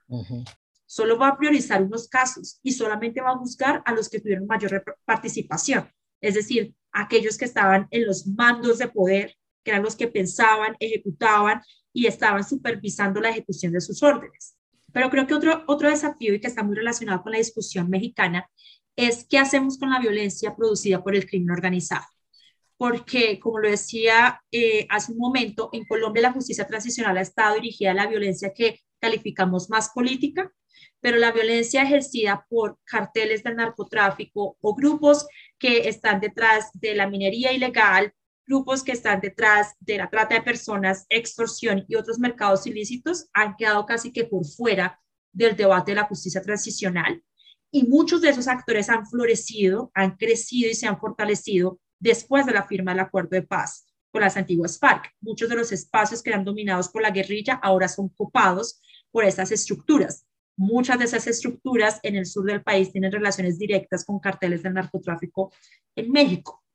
Solo 0.85 1.17
va 1.17 1.29
a 1.29 1.37
priorizar 1.37 1.83
unos 1.83 2.07
casos 2.07 2.59
y 2.63 2.71
solamente 2.71 3.21
va 3.21 3.31
a 3.31 3.37
buscar 3.37 3.83
a 3.85 3.93
los 3.93 4.09
que 4.09 4.19
tuvieron 4.19 4.47
mayor 4.47 4.83
participación, 5.05 5.89
es 6.25 6.33
decir, 6.33 6.73
aquellos 6.91 7.37
que 7.37 7.45
estaban 7.45 7.87
en 7.91 8.05
los 8.05 8.25
mandos 8.25 8.79
de 8.79 8.87
poder 8.87 9.35
que 9.63 9.71
eran 9.71 9.83
los 9.83 9.95
que 9.95 10.07
pensaban, 10.07 10.75
ejecutaban 10.79 11.61
y 11.91 12.05
estaban 12.05 12.43
supervisando 12.43 13.19
la 13.19 13.29
ejecución 13.29 13.73
de 13.73 13.81
sus 13.81 14.01
órdenes. 14.03 14.55
Pero 14.93 15.09
creo 15.09 15.27
que 15.27 15.33
otro, 15.33 15.63
otro 15.67 15.89
desafío 15.89 16.33
y 16.33 16.39
que 16.39 16.47
está 16.47 16.63
muy 16.63 16.75
relacionado 16.75 17.21
con 17.23 17.31
la 17.31 17.39
discusión 17.39 17.89
mexicana 17.89 18.49
es 18.95 19.25
qué 19.29 19.39
hacemos 19.39 19.77
con 19.77 19.89
la 19.89 19.99
violencia 19.99 20.55
producida 20.55 21.03
por 21.03 21.15
el 21.15 21.27
crimen 21.27 21.51
organizado. 21.51 22.05
Porque, 22.77 23.39
como 23.39 23.59
lo 23.59 23.69
decía 23.69 24.41
eh, 24.51 24.85
hace 24.89 25.11
un 25.11 25.17
momento, 25.17 25.69
en 25.73 25.85
Colombia 25.85 26.23
la 26.23 26.33
justicia 26.33 26.67
transicional 26.67 27.17
ha 27.17 27.21
estado 27.21 27.55
dirigida 27.55 27.91
a 27.91 27.95
la 27.95 28.07
violencia 28.07 28.53
que 28.53 28.81
calificamos 28.99 29.69
más 29.69 29.89
política, 29.89 30.51
pero 31.01 31.17
la 31.17 31.31
violencia 31.31 31.83
ejercida 31.83 32.45
por 32.49 32.77
carteles 32.83 33.43
del 33.43 33.55
narcotráfico 33.55 34.57
o 34.59 34.75
grupos 34.75 35.27
que 35.59 35.87
están 35.87 36.19
detrás 36.19 36.69
de 36.73 36.95
la 36.95 37.07
minería 37.07 37.51
ilegal, 37.51 38.13
grupos 38.45 38.83
que 38.83 38.91
están 38.91 39.19
detrás 39.21 39.73
de 39.79 39.97
la 39.97 40.09
trata 40.09 40.35
de 40.35 40.41
personas, 40.41 41.05
extorsión 41.09 41.85
y 41.87 41.95
otros 41.95 42.19
mercados 42.19 42.67
ilícitos 42.67 43.27
han 43.33 43.55
quedado 43.55 43.85
casi 43.85 44.11
que 44.11 44.25
por 44.25 44.45
fuera 44.45 44.99
del 45.31 45.55
debate 45.55 45.91
de 45.91 45.95
la 45.95 46.05
justicia 46.05 46.41
transicional. 46.41 47.23
Y 47.71 47.83
muchos 47.83 48.21
de 48.21 48.29
esos 48.29 48.47
actores 48.47 48.89
han 48.89 49.05
florecido, 49.05 49.91
han 49.93 50.15
crecido 50.15 50.69
y 50.69 50.75
se 50.75 50.87
han 50.87 50.99
fortalecido 50.99 51.79
después 51.99 52.45
de 52.45 52.53
la 52.53 52.67
firma 52.67 52.91
del 52.91 53.01
acuerdo 53.01 53.29
de 53.31 53.41
paz 53.41 53.87
con 54.11 54.21
las 54.21 54.37
antiguas 54.37 54.79
FARC. 54.79 55.11
Muchos 55.19 55.49
de 55.49 55.55
los 55.55 55.71
espacios 55.71 56.23
que 56.23 56.29
eran 56.29 56.45
dominados 56.45 56.87
por 56.89 57.01
la 57.01 57.11
guerrilla 57.11 57.55
ahora 57.55 57.89
son 57.89 58.09
copados 58.09 58.81
por 59.11 59.25
esas 59.25 59.51
estructuras. 59.51 60.25
Muchas 60.57 60.99
de 60.99 61.05
esas 61.05 61.27
estructuras 61.27 61.99
en 62.03 62.15
el 62.15 62.25
sur 62.25 62.45
del 62.45 62.63
país 62.63 62.91
tienen 62.91 63.11
relaciones 63.11 63.57
directas 63.57 64.05
con 64.05 64.19
carteles 64.19 64.63
del 64.63 64.73
narcotráfico 64.73 65.51
en 65.95 66.11
México 66.11 66.65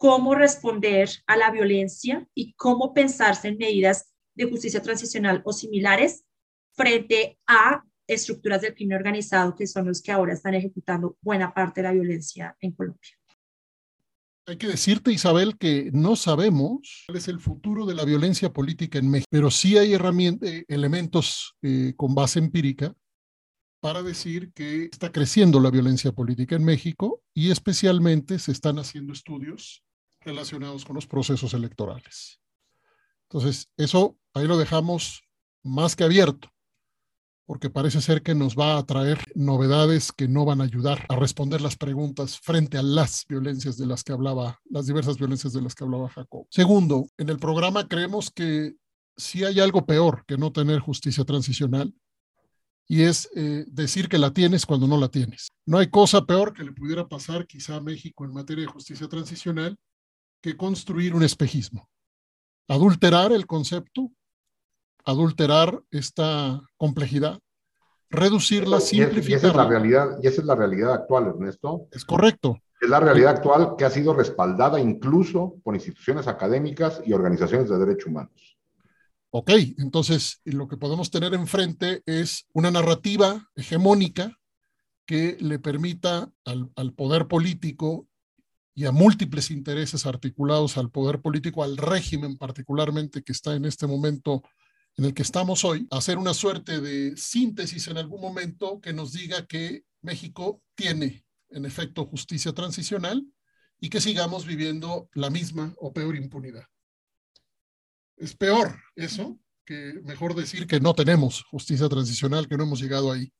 cómo 0.00 0.34
responder 0.34 1.10
a 1.26 1.36
la 1.36 1.50
violencia 1.50 2.26
y 2.34 2.54
cómo 2.54 2.94
pensarse 2.94 3.48
en 3.48 3.58
medidas 3.58 4.14
de 4.34 4.48
justicia 4.48 4.80
transicional 4.80 5.42
o 5.44 5.52
similares 5.52 6.24
frente 6.72 7.38
a 7.46 7.84
estructuras 8.06 8.62
del 8.62 8.74
crimen 8.74 8.96
organizado 8.96 9.54
que 9.54 9.66
son 9.66 9.86
los 9.86 10.00
que 10.00 10.10
ahora 10.10 10.32
están 10.32 10.54
ejecutando 10.54 11.18
buena 11.20 11.52
parte 11.52 11.82
de 11.82 11.88
la 11.88 11.92
violencia 11.92 12.56
en 12.62 12.72
Colombia. 12.72 13.10
Hay 14.46 14.56
que 14.56 14.68
decirte, 14.68 15.12
Isabel, 15.12 15.58
que 15.58 15.90
no 15.92 16.16
sabemos 16.16 17.04
cuál 17.06 17.18
es 17.18 17.28
el 17.28 17.38
futuro 17.38 17.84
de 17.84 17.94
la 17.94 18.06
violencia 18.06 18.50
política 18.50 18.98
en 18.98 19.10
México, 19.10 19.28
pero 19.30 19.50
sí 19.50 19.76
hay 19.76 19.92
herramientas, 19.92 20.50
elementos 20.66 21.58
eh, 21.60 21.92
con 21.94 22.14
base 22.14 22.38
empírica 22.38 22.94
para 23.80 24.02
decir 24.02 24.52
que 24.52 24.84
está 24.84 25.10
creciendo 25.10 25.58
la 25.58 25.70
violencia 25.70 26.12
política 26.12 26.54
en 26.54 26.64
México 26.64 27.22
y 27.34 27.50
especialmente 27.50 28.38
se 28.38 28.52
están 28.52 28.78
haciendo 28.78 29.12
estudios 29.12 29.82
relacionados 30.20 30.84
con 30.84 30.94
los 30.94 31.06
procesos 31.06 31.54
electorales. 31.54 32.40
Entonces, 33.30 33.70
eso 33.76 34.18
ahí 34.34 34.46
lo 34.46 34.58
dejamos 34.58 35.22
más 35.62 35.96
que 35.96 36.04
abierto, 36.04 36.48
porque 37.46 37.70
parece 37.70 38.00
ser 38.00 38.22
que 38.22 38.34
nos 38.34 38.56
va 38.56 38.76
a 38.76 38.84
traer 38.84 39.18
novedades 39.34 40.12
que 40.12 40.28
no 40.28 40.44
van 40.44 40.60
a 40.60 40.64
ayudar 40.64 41.06
a 41.08 41.16
responder 41.16 41.60
las 41.60 41.76
preguntas 41.76 42.38
frente 42.38 42.76
a 42.76 42.82
las 42.82 43.24
violencias 43.28 43.76
de 43.76 43.86
las 43.86 44.04
que 44.04 44.12
hablaba, 44.12 44.60
las 44.68 44.86
diversas 44.86 45.16
violencias 45.16 45.52
de 45.52 45.62
las 45.62 45.74
que 45.74 45.84
hablaba 45.84 46.08
Jacob. 46.10 46.46
Segundo, 46.50 47.08
en 47.16 47.28
el 47.28 47.38
programa 47.38 47.88
creemos 47.88 48.30
que 48.30 48.74
si 49.16 49.44
hay 49.44 49.60
algo 49.60 49.86
peor 49.86 50.24
que 50.26 50.38
no 50.38 50.52
tener 50.52 50.80
justicia 50.80 51.24
transicional, 51.24 51.94
y 52.90 53.04
es 53.04 53.30
eh, 53.36 53.66
decir 53.68 54.08
que 54.08 54.18
la 54.18 54.32
tienes 54.32 54.66
cuando 54.66 54.88
no 54.88 54.98
la 54.98 55.06
tienes. 55.06 55.52
No 55.64 55.78
hay 55.78 55.90
cosa 55.90 56.26
peor 56.26 56.52
que 56.52 56.64
le 56.64 56.72
pudiera 56.72 57.06
pasar 57.06 57.46
quizá 57.46 57.76
a 57.76 57.80
México 57.80 58.24
en 58.24 58.32
materia 58.32 58.64
de 58.64 58.72
justicia 58.72 59.06
transicional 59.06 59.78
que 60.42 60.56
construir 60.56 61.14
un 61.14 61.22
espejismo. 61.22 61.88
Adulterar 62.66 63.30
el 63.30 63.46
concepto, 63.46 64.10
adulterar 65.04 65.80
esta 65.92 66.60
complejidad, 66.76 67.38
reducirla, 68.10 68.80
simplificarla. 68.80 69.30
Y 69.30 69.34
esa 69.34 69.48
es 69.50 69.54
la 69.54 69.68
realidad, 69.68 70.18
y 70.20 70.26
esa 70.26 70.40
es 70.40 70.46
la 70.48 70.56
realidad 70.56 70.92
actual, 70.92 71.28
Ernesto. 71.28 71.86
Es 71.92 72.04
correcto. 72.04 72.58
Es 72.80 72.90
la 72.90 72.98
realidad 72.98 73.36
actual 73.36 73.76
que 73.78 73.84
ha 73.84 73.90
sido 73.90 74.14
respaldada 74.14 74.80
incluso 74.80 75.60
por 75.62 75.76
instituciones 75.76 76.26
académicas 76.26 77.00
y 77.06 77.12
organizaciones 77.12 77.68
de 77.68 77.78
derechos 77.78 78.08
humanos. 78.08 78.49
Ok, 79.32 79.50
entonces 79.78 80.40
lo 80.44 80.66
que 80.66 80.76
podemos 80.76 81.10
tener 81.10 81.34
enfrente 81.34 82.02
es 82.04 82.46
una 82.52 82.70
narrativa 82.70 83.48
hegemónica 83.54 84.36
que 85.06 85.36
le 85.40 85.58
permita 85.58 86.32
al, 86.44 86.70
al, 86.74 86.92
poder 86.94 87.28
político 87.28 88.08
y 88.74 88.86
a 88.86 88.92
múltiples 88.92 89.50
intereses 89.52 90.04
articulados 90.04 90.76
al 90.76 90.90
poder 90.90 91.20
político, 91.20 91.62
al 91.62 91.76
régimen 91.76 92.38
particularmente 92.38 93.22
que 93.22 93.32
está 93.32 93.54
en 93.54 93.66
este 93.66 93.86
momento 93.86 94.42
en 94.96 95.04
el 95.04 95.14
que 95.14 95.22
estamos 95.22 95.64
hoy, 95.64 95.86
hacer 95.90 96.18
una 96.18 96.34
suerte 96.34 96.80
de 96.80 97.16
síntesis 97.16 97.88
en 97.88 97.98
algún 97.98 98.20
momento 98.20 98.80
que 98.80 98.92
nos 98.92 99.12
diga 99.12 99.46
que 99.46 99.84
México 100.02 100.60
tiene 100.74 101.24
en 101.50 101.64
efecto 101.64 102.04
justicia 102.06 102.52
transicional 102.52 103.24
y 103.80 103.88
que 103.88 104.00
sigamos 104.00 104.44
viviendo 104.44 105.08
la 105.14 105.30
misma 105.30 105.72
o 105.78 105.92
peor 105.92 106.16
impunidad. 106.16 106.64
Es 108.20 108.36
peor 108.36 108.76
eso 108.96 109.38
que 109.64 109.94
mejor 110.04 110.34
decir 110.34 110.66
que 110.66 110.78
no 110.78 110.92
tenemos 110.94 111.42
justicia 111.44 111.88
transicional, 111.88 112.46
que 112.46 112.56
no 112.58 112.64
hemos 112.64 112.78
llegado 112.78 113.10
ahí. 113.10 113.32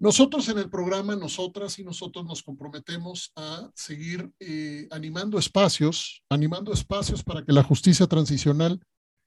Nosotros 0.00 0.48
en 0.48 0.58
el 0.58 0.68
programa, 0.68 1.14
nosotras 1.14 1.78
y 1.78 1.84
nosotros 1.84 2.24
nos 2.26 2.42
comprometemos 2.42 3.30
a 3.36 3.70
seguir 3.76 4.28
eh, 4.40 4.88
animando 4.90 5.38
espacios, 5.38 6.24
animando 6.28 6.72
espacios 6.72 7.22
para 7.22 7.44
que 7.44 7.52
la 7.52 7.62
justicia 7.62 8.08
transicional 8.08 8.80